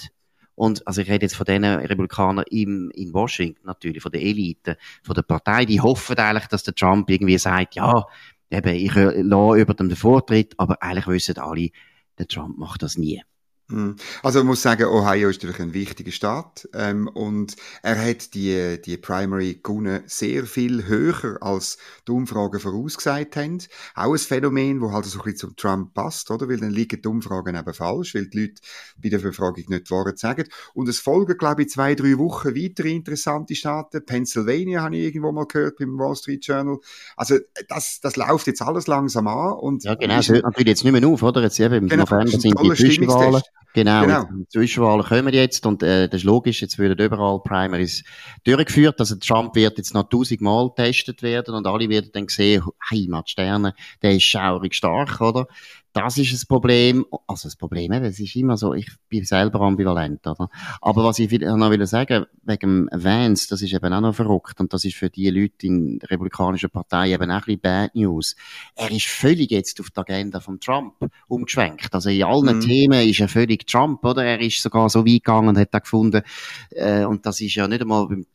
und, 0.54 0.86
also 0.86 1.00
ich 1.00 1.08
rede 1.08 1.24
jetzt 1.24 1.34
von 1.34 1.46
den 1.46 1.64
Republikanern 1.64 2.44
in, 2.50 2.90
in 2.90 3.14
Washington 3.14 3.66
natürlich, 3.66 4.02
von 4.02 4.12
der 4.12 4.22
Elite, 4.22 4.76
von 5.02 5.14
der 5.14 5.22
Partei, 5.22 5.64
die 5.64 5.80
hoffen 5.80 6.16
eigentlich, 6.18 6.46
dass 6.46 6.62
der 6.62 6.74
Trump 6.74 7.08
irgendwie 7.08 7.38
sagt, 7.38 7.74
ja, 7.74 8.04
eben, 8.50 8.74
ich 8.74 8.94
äh, 8.94 9.22
lasse 9.22 9.60
über 9.60 9.74
den 9.74 9.96
Vortritt, 9.96 10.54
aber 10.58 10.82
eigentlich 10.82 11.06
wissen 11.06 11.38
alle, 11.38 11.70
der 12.18 12.28
Trump 12.28 12.58
macht 12.58 12.82
das 12.82 12.98
nie. 12.98 13.22
Hm. 13.68 13.96
Also 14.22 14.40
man 14.40 14.48
muss 14.48 14.62
sagen, 14.62 14.84
Ohio 14.84 15.30
ist 15.30 15.42
natürlich 15.42 15.60
ein 15.60 15.72
wichtiger 15.72 16.12
Staat 16.12 16.68
ähm, 16.74 17.08
und 17.08 17.56
er 17.82 17.98
hat 17.98 18.34
die, 18.34 18.80
die 18.82 18.96
Primary 18.98 19.60
gewonnen 19.62 20.02
sehr 20.06 20.44
viel 20.44 20.86
höher 20.86 21.38
als 21.40 21.78
die 22.06 22.12
Umfragen 22.12 22.60
vorausgesagt 22.60 23.36
haben. 23.36 23.58
Auch 23.94 24.12
ein 24.12 24.18
Phänomen, 24.18 24.80
wo 24.80 24.92
halt 24.92 25.06
so 25.06 25.18
ein 25.18 25.24
bisschen 25.24 25.38
zum 25.38 25.56
Trump 25.56 25.94
passt, 25.94 26.30
oder? 26.30 26.48
Weil 26.48 26.58
dann 26.58 26.70
liegen 26.70 27.00
die 27.00 27.08
Umfragen 27.08 27.56
eben 27.56 27.74
falsch, 27.74 28.14
weil 28.14 28.28
die 28.28 28.40
Leute 28.40 28.62
bei 28.98 29.08
der 29.08 29.18
Befragung 29.18 29.64
nicht 29.68 29.88
die 29.88 29.90
Wahrheit 29.90 30.18
sagen. 30.18 30.44
Und 30.74 30.88
es 30.88 30.98
folgen, 30.98 31.38
glaube 31.38 31.62
ich, 31.62 31.70
zwei, 31.70 31.94
drei 31.94 32.18
Wochen 32.18 32.54
weitere 32.54 32.90
interessante 32.90 33.54
Staaten. 33.54 34.04
Pennsylvania 34.04 34.82
habe 34.82 34.96
ich 34.96 35.04
irgendwo 35.04 35.32
mal 35.32 35.46
gehört 35.46 35.78
beim 35.78 35.98
Wall 35.98 36.16
Street 36.16 36.44
Journal. 36.44 36.78
Also 37.16 37.38
das, 37.68 38.00
das 38.00 38.16
läuft 38.16 38.46
jetzt 38.48 38.60
alles 38.60 38.86
langsam 38.86 39.28
an. 39.28 39.54
Und 39.54 39.84
ja 39.84 39.94
genau, 39.94 40.18
es 40.18 40.28
hört 40.28 40.44
natürlich 40.44 40.68
jetzt 40.68 40.84
nicht 40.84 40.92
mehr 40.92 41.08
auf, 41.08 41.22
oder? 41.22 41.42
Jetzt 41.42 41.58
eben 41.58 41.74
im 41.74 41.88
genau, 41.88 42.04
November 42.04 42.38
sind 42.38 42.60
die 42.60 42.74
Zwischenwahlen. 42.74 43.42
Genau, 43.74 44.02
genau. 44.02 44.24
Zwischenwahlen 44.48 45.02
kommen 45.02 45.32
jetzt 45.32 45.64
und 45.64 45.82
äh, 45.82 46.08
das 46.08 46.20
ist 46.20 46.24
logisch, 46.24 46.60
jetzt 46.60 46.78
werden 46.78 46.98
überall 46.98 47.40
Primaries 47.42 48.04
durchgeführt. 48.44 49.00
Also 49.00 49.16
Trump 49.16 49.54
wird 49.54 49.78
jetzt 49.78 49.94
noch 49.94 50.08
tausendmal 50.08 50.68
getestet 50.68 51.22
werden 51.22 51.54
und 51.54 51.66
alle 51.66 51.88
werden 51.88 52.10
dann 52.12 52.28
sehen, 52.28 52.64
Heimatsterne, 52.90 53.74
der 54.02 54.16
ist 54.16 54.24
schaurig 54.24 54.74
stark, 54.74 55.20
oder? 55.22 55.46
Das 55.92 56.16
ist 56.16 56.32
das 56.32 56.46
Problem. 56.46 57.04
Also 57.26 57.48
das 57.48 57.56
Problem, 57.56 57.92
es 57.92 58.18
ist 58.18 58.34
immer 58.36 58.56
so, 58.56 58.72
ich 58.72 58.88
bin 59.08 59.24
selber 59.24 59.60
ambivalent, 59.60 60.26
oder? 60.26 60.48
Aber 60.80 61.04
was 61.04 61.18
ich 61.18 61.30
noch 61.40 61.70
will 61.70 61.86
sagen, 61.86 62.24
wegen 62.44 62.88
Vance, 62.90 63.46
das 63.50 63.60
ist 63.60 63.74
eben 63.74 63.92
auch 63.92 64.00
noch 64.00 64.14
verrückt 64.14 64.58
und 64.60 64.72
das 64.72 64.84
ist 64.84 64.96
für 64.96 65.10
die 65.10 65.28
Leute 65.28 65.66
in 65.66 65.98
der 65.98 66.10
Republikanischen 66.10 66.70
Partei 66.70 67.12
eben 67.12 67.30
auch 67.30 67.34
ein 67.34 67.40
bisschen 67.40 67.60
Bad 67.60 67.94
News. 67.94 68.36
Er 68.74 68.90
ist 68.90 69.06
völlig 69.06 69.50
jetzt 69.50 69.80
auf 69.80 69.90
die 69.90 70.00
Agenda 70.00 70.40
von 70.40 70.58
Trump 70.60 70.94
umgeschwenkt. 71.28 71.92
Also 71.94 72.08
in 72.08 72.22
allen 72.22 72.56
mhm. 72.56 72.60
Themen 72.60 73.08
ist 73.08 73.20
er 73.20 73.28
völlig 73.28 73.66
Trump, 73.66 74.02
oder? 74.04 74.24
Er 74.24 74.40
ist 74.40 74.62
sogar 74.62 74.88
so 74.88 75.00
weit 75.00 75.24
gegangen 75.24 75.48
und 75.48 75.58
hat 75.58 75.74
da 75.74 75.78
gefunden, 75.78 76.22
äh, 76.70 77.04
und 77.04 77.26
das 77.26 77.40
ist 77.40 77.54
ja 77.54 77.68
nicht 77.68 77.82
einmal 77.82 78.06
beim 78.06 78.26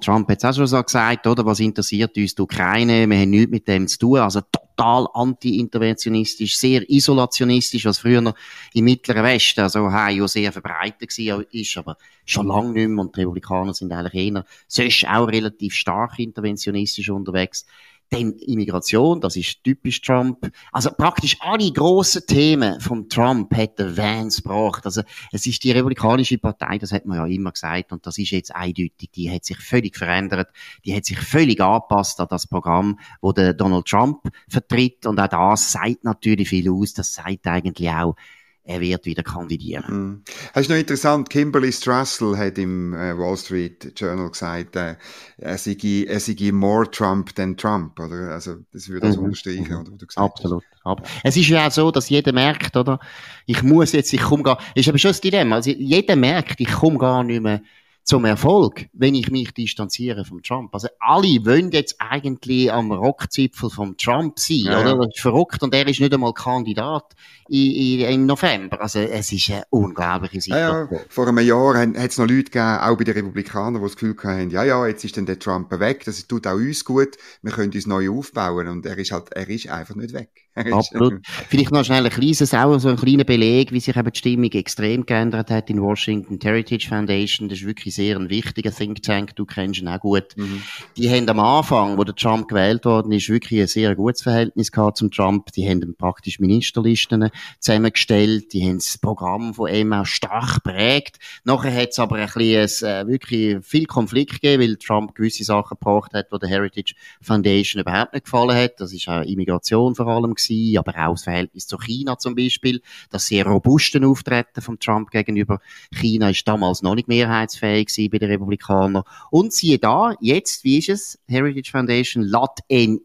Trump 0.00 0.28
hat 0.28 0.38
es 0.38 0.44
auch 0.44 0.54
schon 0.54 0.66
so 0.66 0.82
gesagt, 0.82 1.26
oder? 1.26 1.44
Was 1.44 1.60
interessiert 1.60 2.16
uns 2.16 2.34
die 2.34 2.42
Ukraine? 2.42 3.08
Wir 3.08 3.18
haben 3.18 3.30
nichts 3.30 3.50
mit 3.50 3.66
dem 3.66 3.88
zu 3.88 3.98
tun. 3.98 4.18
Also 4.18 4.40
total 4.76 5.08
anti-interventionistisch, 5.14 6.56
sehr 6.56 6.88
isolationistisch, 6.88 7.84
was 7.84 7.98
früher 7.98 8.34
im 8.72 8.84
Mittleren 8.84 9.24
Westen, 9.24 9.60
also 9.60 9.80
Ohio 9.80 10.26
sehr 10.26 10.52
verbreitet 10.52 11.16
war, 11.18 11.44
ist, 11.52 11.76
aber 11.76 11.96
schon 12.24 12.46
lange 12.46 12.72
nicht 12.72 12.88
mehr. 12.88 13.04
Und 13.04 13.16
die 13.16 13.20
Republikaner 13.20 13.74
sind 13.74 13.92
eigentlich 13.92 14.14
eher, 14.14 14.44
sonst 14.66 15.06
auch 15.08 15.28
relativ 15.28 15.74
stark 15.74 16.18
interventionistisch 16.18 17.10
unterwegs. 17.10 17.66
Dann 18.10 18.32
Immigration, 18.34 19.20
das 19.20 19.34
ist 19.36 19.64
typisch 19.64 20.00
Trump. 20.00 20.50
Also 20.72 20.90
praktisch 20.90 21.36
alle 21.40 21.72
grossen 21.72 22.22
Themen 22.26 22.80
vom 22.80 23.08
Trump 23.08 23.54
hat 23.56 23.78
der 23.78 23.96
Vance 23.96 24.42
gebracht. 24.42 24.84
Also 24.84 25.02
es 25.32 25.46
ist 25.46 25.64
die 25.64 25.72
Republikanische 25.72 26.38
Partei, 26.38 26.78
das 26.78 26.92
hat 26.92 27.06
man 27.06 27.18
ja 27.18 27.26
immer 27.26 27.52
gesagt, 27.52 27.92
und 27.92 28.06
das 28.06 28.18
ist 28.18 28.30
jetzt 28.30 28.54
eindeutig, 28.54 29.10
die 29.14 29.30
hat 29.30 29.44
sich 29.44 29.58
völlig 29.58 29.96
verändert, 29.96 30.48
die 30.84 30.94
hat 30.94 31.04
sich 31.04 31.18
völlig 31.18 31.60
angepasst 31.60 32.20
an 32.20 32.28
das 32.30 32.46
Programm, 32.46 32.98
wo 33.20 33.32
der 33.32 33.54
Donald 33.54 33.86
Trump 33.86 34.28
vertritt, 34.48 35.06
und 35.06 35.18
auch 35.18 35.28
das 35.28 35.72
sagt 35.72 36.04
natürlich 36.04 36.48
viel 36.48 36.70
aus, 36.70 36.94
das 36.94 37.14
sagt 37.14 37.46
eigentlich 37.46 37.90
auch, 37.90 38.16
er 38.66 38.80
wird 38.80 39.04
wieder 39.04 39.22
kandidieren. 39.22 39.84
Mm. 40.14 40.22
Das 40.54 40.62
ist 40.62 40.70
noch 40.70 40.76
interessant, 40.76 41.28
Kimberly 41.28 41.70
Strassel 41.70 42.36
hat 42.36 42.56
im 42.56 42.94
äh, 42.94 43.16
Wall 43.16 43.36
Street 43.36 43.92
Journal 43.94 44.30
gesagt, 44.30 44.74
äh, 44.76 44.96
er, 45.36 45.58
sei, 45.58 45.76
er 46.06 46.18
sei 46.18 46.50
more 46.50 46.90
Trump 46.90 47.34
than 47.34 47.56
Trump, 47.56 48.00
oder? 48.00 48.30
Also, 48.30 48.56
das 48.72 48.88
würde 48.88 49.08
das 49.08 49.16
mhm. 49.16 49.24
unterstreichen, 49.24 49.68
mhm. 49.68 49.80
oder? 49.80 49.90
Du 49.90 50.06
gesagt 50.06 50.18
Absolut. 50.18 50.64
Hast. 50.84 51.02
Es 51.22 51.36
ist 51.36 51.48
ja 51.48 51.66
auch 51.66 51.70
so, 51.70 51.90
dass 51.90 52.08
jeder 52.08 52.32
merkt, 52.32 52.74
oder? 52.76 52.98
Ich 53.44 53.62
muss 53.62 53.92
jetzt, 53.92 54.12
ich 54.12 54.22
komme 54.22 54.42
gar, 54.42 54.58
ist 54.74 54.88
aber 54.88 54.98
schon 54.98 55.10
das 55.10 55.20
Dilemma. 55.20 55.56
Also, 55.56 55.70
jeder 55.70 56.16
merkt, 56.16 56.58
ich 56.60 56.72
komme 56.72 56.98
gar 56.98 57.22
nicht 57.22 57.42
mehr 57.42 57.60
zum 58.04 58.26
Erfolg, 58.26 58.86
wenn 58.92 59.14
ich 59.14 59.30
mich 59.30 59.54
distanziere 59.54 60.26
vom 60.26 60.42
Trump. 60.42 60.74
Also 60.74 60.88
alle 61.00 61.44
wollen 61.46 61.70
jetzt 61.72 61.96
eigentlich 61.98 62.70
am 62.70 62.92
Rockzipfel 62.92 63.70
vom 63.70 63.96
Trump 63.96 64.38
sein, 64.38 64.64
ja, 64.64 64.80
oder? 64.80 64.98
Das 64.98 65.14
ist 65.14 65.20
verrückt 65.20 65.62
und 65.62 65.74
er 65.74 65.88
ist 65.88 66.00
nicht 66.00 66.12
einmal 66.12 66.34
Kandidat 66.34 67.14
im 67.48 68.26
November. 68.26 68.82
Also 68.82 68.98
es 68.98 69.32
ist 69.32 69.50
eine 69.50 69.64
unglaubliche 69.70 70.42
Situation. 70.42 70.88
Ja, 70.90 70.98
ja. 70.98 71.04
Vor 71.08 71.28
einem 71.28 71.38
Jahr 71.38 71.78
hat 71.78 71.96
es 71.96 72.18
noch 72.18 72.26
Leute 72.26 72.44
gegeben, 72.44 72.78
auch 72.78 72.96
bei 72.98 73.04
den 73.04 73.14
Republikanern, 73.14 73.76
die 73.76 73.88
das 73.88 73.96
Gefühl 73.96 74.16
hatten, 74.22 74.50
ja, 74.50 74.64
ja, 74.64 74.86
jetzt 74.86 75.04
ist 75.04 75.16
dann 75.16 75.24
der 75.24 75.38
Trump 75.38 75.70
weg, 75.70 76.04
das 76.04 76.26
tut 76.26 76.46
auch 76.46 76.54
uns 76.54 76.84
gut, 76.84 77.16
wir 77.40 77.52
können 77.52 77.72
uns 77.72 77.86
neu 77.86 78.10
aufbauen 78.10 78.68
und 78.68 78.84
er 78.84 78.98
ist 78.98 79.12
halt, 79.12 79.32
er 79.32 79.48
ist 79.48 79.68
einfach 79.68 79.94
nicht 79.94 80.12
weg. 80.12 80.43
Absolut. 80.72 81.20
Vielleicht 81.48 81.72
noch 81.72 81.84
schnell 81.84 82.04
ein 82.04 82.10
kleines, 82.10 82.54
auch 82.54 82.78
so 82.78 82.88
ein 82.88 82.96
kleiner 82.96 83.24
Beleg, 83.24 83.72
wie 83.72 83.80
sich 83.80 83.96
eben 83.96 84.12
die 84.12 84.18
Stimmung 84.18 84.52
extrem 84.52 85.04
geändert 85.04 85.50
hat 85.50 85.68
in 85.68 85.82
Washington. 85.82 86.38
Die 86.38 86.46
Heritage 86.46 86.88
Foundation, 86.88 87.48
das 87.48 87.58
ist 87.58 87.66
wirklich 87.66 87.96
sehr 87.96 88.16
ein 88.16 88.30
wichtiger 88.30 88.70
Think 88.70 89.02
Tank, 89.02 89.34
du 89.34 89.46
kennst 89.46 89.80
ihn 89.80 89.88
auch 89.88 89.98
gut. 89.98 90.36
Mhm. 90.36 90.62
Die 90.96 91.10
haben 91.10 91.28
am 91.28 91.40
Anfang, 91.40 91.98
wo 91.98 92.04
der 92.04 92.14
Trump 92.14 92.46
gewählt 92.46 92.84
worden 92.84 93.10
ist, 93.10 93.28
wirklich 93.28 93.62
ein 93.62 93.66
sehr 93.66 93.96
gutes 93.96 94.22
Verhältnis 94.22 94.70
gehabt 94.70 94.98
zum 94.98 95.10
Trump. 95.10 95.50
Die 95.52 95.68
haben 95.68 95.96
praktisch 95.96 96.38
Ministerlisten 96.38 97.30
zusammengestellt, 97.58 98.52
die 98.52 98.62
haben 98.62 98.78
das 98.78 98.96
Programm 98.98 99.54
von 99.54 99.72
ihm 99.74 99.92
auch 99.92 100.06
stark 100.06 100.62
prägt. 100.62 101.18
Nachher 101.42 101.74
hat 101.74 101.90
es 101.90 101.98
aber 101.98 102.16
ein 102.16 102.28
bisschen, 102.32 102.88
äh, 102.88 103.06
wirklich 103.08 103.56
viel 103.66 103.86
Konflikt 103.86 104.40
gegeben, 104.40 104.62
weil 104.62 104.76
Trump 104.76 105.16
gewisse 105.16 105.42
Sachen 105.42 105.78
gebracht 105.80 106.12
hat, 106.14 106.28
die 106.32 106.38
der 106.38 106.48
Heritage 106.48 106.94
Foundation 107.20 107.80
überhaupt 107.82 108.12
nicht 108.12 108.24
gefallen 108.24 108.54
hat. 108.54 108.78
Das 108.78 108.92
ist 108.92 109.08
auch 109.08 109.22
Immigration 109.22 109.96
vor 109.96 110.06
allem 110.06 110.34
gewesen, 110.34 110.43
aber 110.78 111.06
auch 111.06 111.14
das 111.14 111.24
Verhältnis 111.24 111.66
zu 111.66 111.78
China 111.78 112.18
zum 112.18 112.34
Beispiel. 112.34 112.82
Das 113.10 113.26
sehr 113.26 113.46
robuste 113.46 114.04
Auftreten 114.06 114.60
von 114.60 114.78
Trump 114.78 115.10
gegenüber 115.10 115.60
China 115.92 116.30
ist 116.30 116.46
damals 116.46 116.82
noch 116.82 116.94
nicht 116.94 117.08
mehrheitsfähig 117.08 117.88
gewesen 117.88 118.10
bei 118.10 118.18
den 118.18 118.30
Republikanern. 118.30 119.04
Und 119.30 119.52
siehe 119.52 119.78
da, 119.78 120.14
jetzt, 120.20 120.64
wie 120.64 120.78
ist 120.78 120.88
es? 120.88 121.18
Heritage 121.28 121.70
Foundation 121.70 122.24
ihn 122.24 122.58
ein 122.70 123.00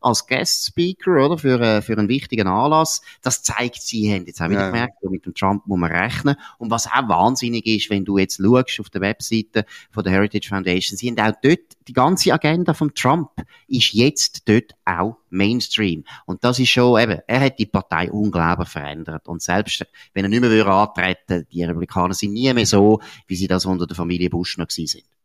als 0.00 0.26
Guest 0.26 0.66
Speaker, 0.66 1.24
oder? 1.24 1.38
Für, 1.38 1.60
äh, 1.60 1.82
für 1.82 1.96
einen 1.96 2.08
wichtigen 2.08 2.46
Anlass. 2.46 3.02
Das 3.22 3.42
zeigt, 3.42 3.82
sie 3.82 4.12
haben 4.12 4.26
jetzt 4.26 4.40
auch 4.40 4.48
wieder 4.48 4.60
ja. 4.60 4.66
gemerkt, 4.70 5.02
mit 5.04 5.26
dem 5.26 5.34
Trump 5.34 5.66
muss 5.66 5.78
man 5.78 5.92
rechnen. 5.92 6.36
Und 6.58 6.70
was 6.70 6.86
auch 6.86 7.08
wahnsinnig 7.08 7.66
ist, 7.66 7.90
wenn 7.90 8.04
du 8.04 8.18
jetzt 8.18 8.40
schaust 8.42 8.80
auf 8.80 8.90
der 8.90 9.00
Webseite 9.00 9.64
von 9.90 10.04
der 10.04 10.12
Heritage 10.12 10.48
Foundation, 10.48 10.96
sie 10.96 11.10
haben 11.10 11.18
auch 11.20 11.36
dort, 11.42 11.60
die 11.88 11.92
ganze 11.92 12.32
Agenda 12.32 12.74
von 12.74 12.94
Trump 12.94 13.30
ist 13.68 13.92
jetzt 13.92 14.48
dort 14.48 14.74
auch 14.84 15.18
Mainstream. 15.30 16.04
Und 16.24 16.44
das 16.44 16.58
ist 16.58 16.70
schon 16.70 17.00
eben, 17.00 17.20
er 17.26 17.40
hat 17.40 17.58
die 17.58 17.66
Partei 17.66 18.10
unglaublich 18.10 18.68
verändert. 18.68 19.28
Und 19.28 19.42
selbst 19.42 19.86
wenn 20.14 20.24
er 20.24 20.28
nicht 20.28 20.40
mehr 20.40 20.66
antreten 20.66 21.46
die 21.52 21.64
Republikaner 21.64 22.14
sind 22.14 22.32
nie 22.32 22.52
mehr 22.52 22.66
so, 22.66 23.00
wie 23.26 23.36
sie 23.36 23.46
das 23.46 23.66
unter 23.66 23.86
der 23.86 23.96
Familie 23.96 24.30
Bush 24.30 24.58
noch 24.58 24.68
gewesen 24.68 24.86
sind. 24.86 25.15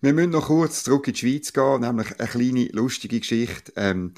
Wir 0.00 0.12
müssen 0.12 0.30
noch 0.30 0.46
kurz 0.46 0.84
zurück 0.84 1.08
in 1.08 1.14
die 1.14 1.18
Schweiz 1.20 1.52
gehen, 1.52 1.80
nämlich 1.80 2.18
eine 2.18 2.28
kleine 2.28 2.68
lustige 2.72 3.20
Geschichte. 3.20 3.72
Ähm, 3.76 4.14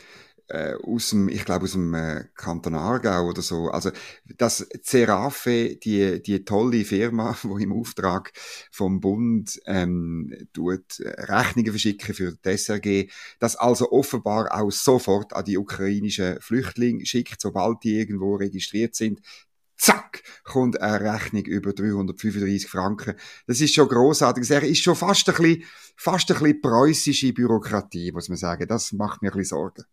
äh, 0.50 0.74
aus 0.82 1.10
dem, 1.10 1.28
ich 1.28 1.44
glaube 1.44 1.64
aus 1.64 1.72
dem 1.72 1.94
äh, 1.94 2.24
Kanton 2.34 2.74
Aargau 2.74 3.28
oder 3.28 3.40
so. 3.40 3.68
Also 3.68 3.90
das 4.36 4.66
Serafe, 4.82 5.76
die 5.76 6.20
die 6.22 6.44
tolle 6.44 6.84
Firma, 6.84 7.36
wo 7.42 7.56
im 7.56 7.72
Auftrag 7.72 8.32
vom 8.72 9.00
Bund 9.00 9.60
ähm, 9.66 10.48
tut 10.52 11.00
äh, 11.00 11.08
Rechnungen 11.20 11.70
verschicken 11.72 12.14
für 12.14 12.32
die 12.32 12.56
SRG, 12.56 13.08
das 13.38 13.56
also 13.56 13.92
offenbar 13.92 14.48
auch 14.52 14.70
sofort 14.70 15.32
an 15.34 15.44
die 15.44 15.56
ukrainischen 15.58 16.40
Flüchtlinge 16.40 17.06
schickt, 17.06 17.40
sobald 17.40 17.84
die 17.84 17.98
irgendwo 17.98 18.34
registriert 18.34 18.94
sind 18.94 19.20
zack, 19.80 20.22
kommt 20.44 20.80
eine 20.80 21.00
Rechnung 21.00 21.44
über 21.44 21.72
335 21.72 22.68
Franken. 22.68 23.14
Das 23.46 23.60
ist 23.60 23.74
schon 23.74 23.88
großartig. 23.88 24.46
Das 24.46 24.62
ist 24.62 24.82
schon 24.82 24.96
fast 24.96 25.28
ein 25.28 25.34
bisschen, 25.34 25.64
fast 25.96 26.30
ein 26.30 26.38
bisschen 26.38 26.60
preußische 26.60 27.32
Bürokratie, 27.32 28.12
muss 28.12 28.28
man 28.28 28.38
sagen. 28.38 28.68
Das 28.68 28.92
macht 28.92 29.22
mir 29.22 29.28
ein 29.28 29.38
bisschen 29.38 29.56
Sorgen. 29.56 29.84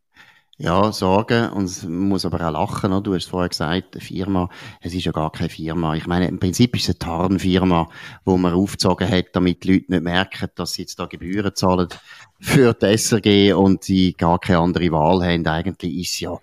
Ja, 0.59 0.91
Sorgen. 0.91 1.51
Und 1.51 1.83
man 1.83 2.09
muss 2.09 2.25
aber 2.25 2.45
auch 2.47 2.51
lachen. 2.51 2.91
Oder? 2.91 3.01
Du 3.01 3.13
hast 3.13 3.29
vorher 3.29 3.49
gesagt, 3.49 3.95
eine 3.95 4.03
Firma, 4.03 4.49
es 4.81 4.93
ist 4.93 5.05
ja 5.05 5.11
gar 5.11 5.31
keine 5.31 5.49
Firma. 5.49 5.95
Ich 5.95 6.07
meine, 6.07 6.27
im 6.27 6.39
Prinzip 6.39 6.75
ist 6.75 6.83
es 6.83 6.89
eine 6.89 6.99
Tarnfirma, 6.99 7.87
wo 8.25 8.37
man 8.37 8.53
aufgezogen 8.53 9.07
hat, 9.07 9.27
damit 9.33 9.63
die 9.63 9.73
Leute 9.73 9.91
nicht 9.91 10.03
merken, 10.03 10.49
dass 10.55 10.73
sie 10.73 10.81
jetzt 10.81 10.99
da 10.99 11.05
Gebühren 11.05 11.53
zahlen 11.53 11.89
für 12.39 12.73
die 12.73 12.97
SRG 12.97 13.53
und 13.53 13.83
sie 13.83 14.13
gar 14.13 14.39
keine 14.39 14.59
andere 14.59 14.91
Wahl 14.91 15.23
haben. 15.23 15.47
Eigentlich 15.47 15.97
ist 15.97 16.19
ja 16.19 16.37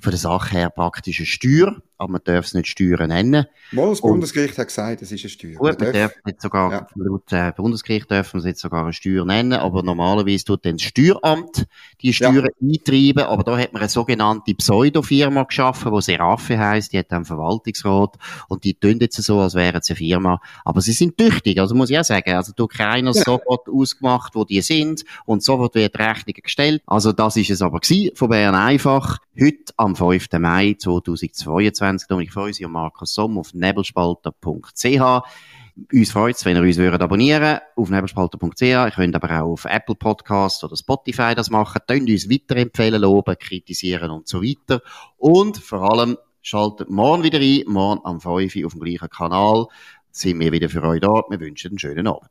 von 0.00 0.10
der 0.10 0.18
Sache 0.18 0.58
her 0.58 0.70
praktisch 0.70 1.20
eine 1.20 1.26
Steuer, 1.26 1.76
aber 1.96 2.12
man 2.12 2.20
darf 2.24 2.44
es 2.44 2.54
nicht 2.54 2.66
Steuern 2.66 3.08
nennen. 3.08 3.46
Mal, 3.72 3.88
das 3.88 4.00
Bundesgericht 4.00 4.58
hat 4.58 4.68
gesagt, 4.68 5.02
es 5.02 5.10
ist 5.12 5.22
eine 5.22 5.30
Steuer. 5.30 5.54
Gut, 5.54 5.80
man 5.80 5.92
darf, 5.92 6.12
darf 6.24 6.34
sogar, 6.38 6.72
ja. 6.72 6.86
laut 6.96 7.32
äh, 7.32 7.52
Bundesgericht 7.56 8.10
dürfen 8.10 8.34
wir 8.34 8.38
es 8.40 8.44
jetzt 8.44 8.60
sogar 8.60 8.82
eine 8.82 8.92
Steuer 8.92 9.24
nennen, 9.24 9.54
aber 9.54 9.82
normalerweise 9.82 10.44
tut 10.44 10.64
dann 10.66 10.76
das 10.76 10.82
Steueramt 10.82 11.66
die 12.02 12.12
Steuern 12.12 12.48
ja. 12.60 12.68
eintreiben, 12.68 13.24
aber 13.24 13.42
da 13.44 13.56
hat 13.56 13.72
man 13.72 13.80
eine 13.80 13.88
sogenannte 13.88 14.54
Pseudofirma 14.54 15.44
geschaffen, 15.44 15.92
die 15.94 16.02
Serafe 16.02 16.58
heisst, 16.58 16.92
die 16.92 16.98
hat 16.98 17.10
einen 17.12 17.24
Verwaltungsrat 17.24 18.16
und 18.48 18.64
die 18.64 18.74
tun 18.74 18.98
jetzt 19.00 19.22
so, 19.22 19.40
als 19.40 19.54
wären 19.54 19.80
sie 19.82 19.92
eine 19.92 19.98
Firma, 19.98 20.40
aber 20.64 20.80
sie 20.80 20.92
sind 20.92 21.16
tüchtig, 21.16 21.58
also 21.58 21.74
muss 21.74 21.90
ich 21.90 21.98
auch 21.98 22.04
sagen, 22.04 22.34
also 22.34 22.52
du 22.54 22.66
keiner 22.66 23.12
ja. 23.14 23.22
sofort 23.22 23.68
ausgemacht, 23.68 24.34
wo 24.34 24.44
die 24.44 24.60
sind 24.60 25.04
und 25.24 25.33
sofort 25.42 25.74
wird 25.74 25.98
Rechnung 25.98 26.34
gestellt, 26.42 26.82
also 26.86 27.12
das 27.12 27.36
ist 27.36 27.50
es 27.50 27.62
aber 27.62 27.80
gewesen, 27.80 28.14
von 28.14 28.28
Bern 28.28 28.54
einfach, 28.54 29.18
heute 29.38 29.72
am 29.76 29.96
5. 29.96 30.28
Mai 30.38 30.76
2022, 30.78 32.08
Dominik 32.08 32.32
Feusi 32.32 32.64
und 32.64 32.72
Markus 32.72 33.14
Somm 33.14 33.38
auf 33.38 33.54
nebelspalter.ch 33.54 35.22
uns 35.92 36.12
freut 36.12 36.36
es, 36.36 36.44
wenn 36.44 36.56
ihr 36.56 36.62
uns 36.62 36.76
würdet 36.76 37.02
abonnieren 37.02 37.58
auf 37.74 37.90
nebelspalter.ch. 37.90 38.62
Ihr 38.62 38.92
könnt 38.94 39.16
aber 39.16 39.42
auch 39.42 39.52
auf 39.52 39.64
Apple 39.64 39.96
Podcasts 39.96 40.62
oder 40.62 40.76
Spotify 40.76 41.34
das 41.34 41.50
machen. 41.50 41.80
Könnt 41.86 42.08
uns 42.08 42.30
weiterempfehlen, 42.30 43.02
loben, 43.02 43.36
kritisieren 43.38 44.10
und 44.10 44.28
so 44.28 44.42
weiter. 44.42 44.82
Und 45.16 45.58
vor 45.58 45.90
allem 45.92 46.16
schaltet 46.42 46.90
morgen 46.90 47.24
wieder 47.24 47.40
ein, 47.40 47.62
morgen 47.66 48.00
am 48.04 48.20
5 48.20 48.54
Uhr 48.56 48.66
auf 48.66 48.72
dem 48.72 48.82
gleichen 48.82 49.10
Kanal. 49.10 49.66
Sind 50.10 50.38
wir 50.38 50.52
wieder 50.52 50.68
für 50.68 50.82
euch 50.84 51.00
da. 51.00 51.22
Wir 51.28 51.40
wünschen 51.40 51.72
einen 51.72 51.78
schönen 51.78 52.06
Abend. 52.06 52.30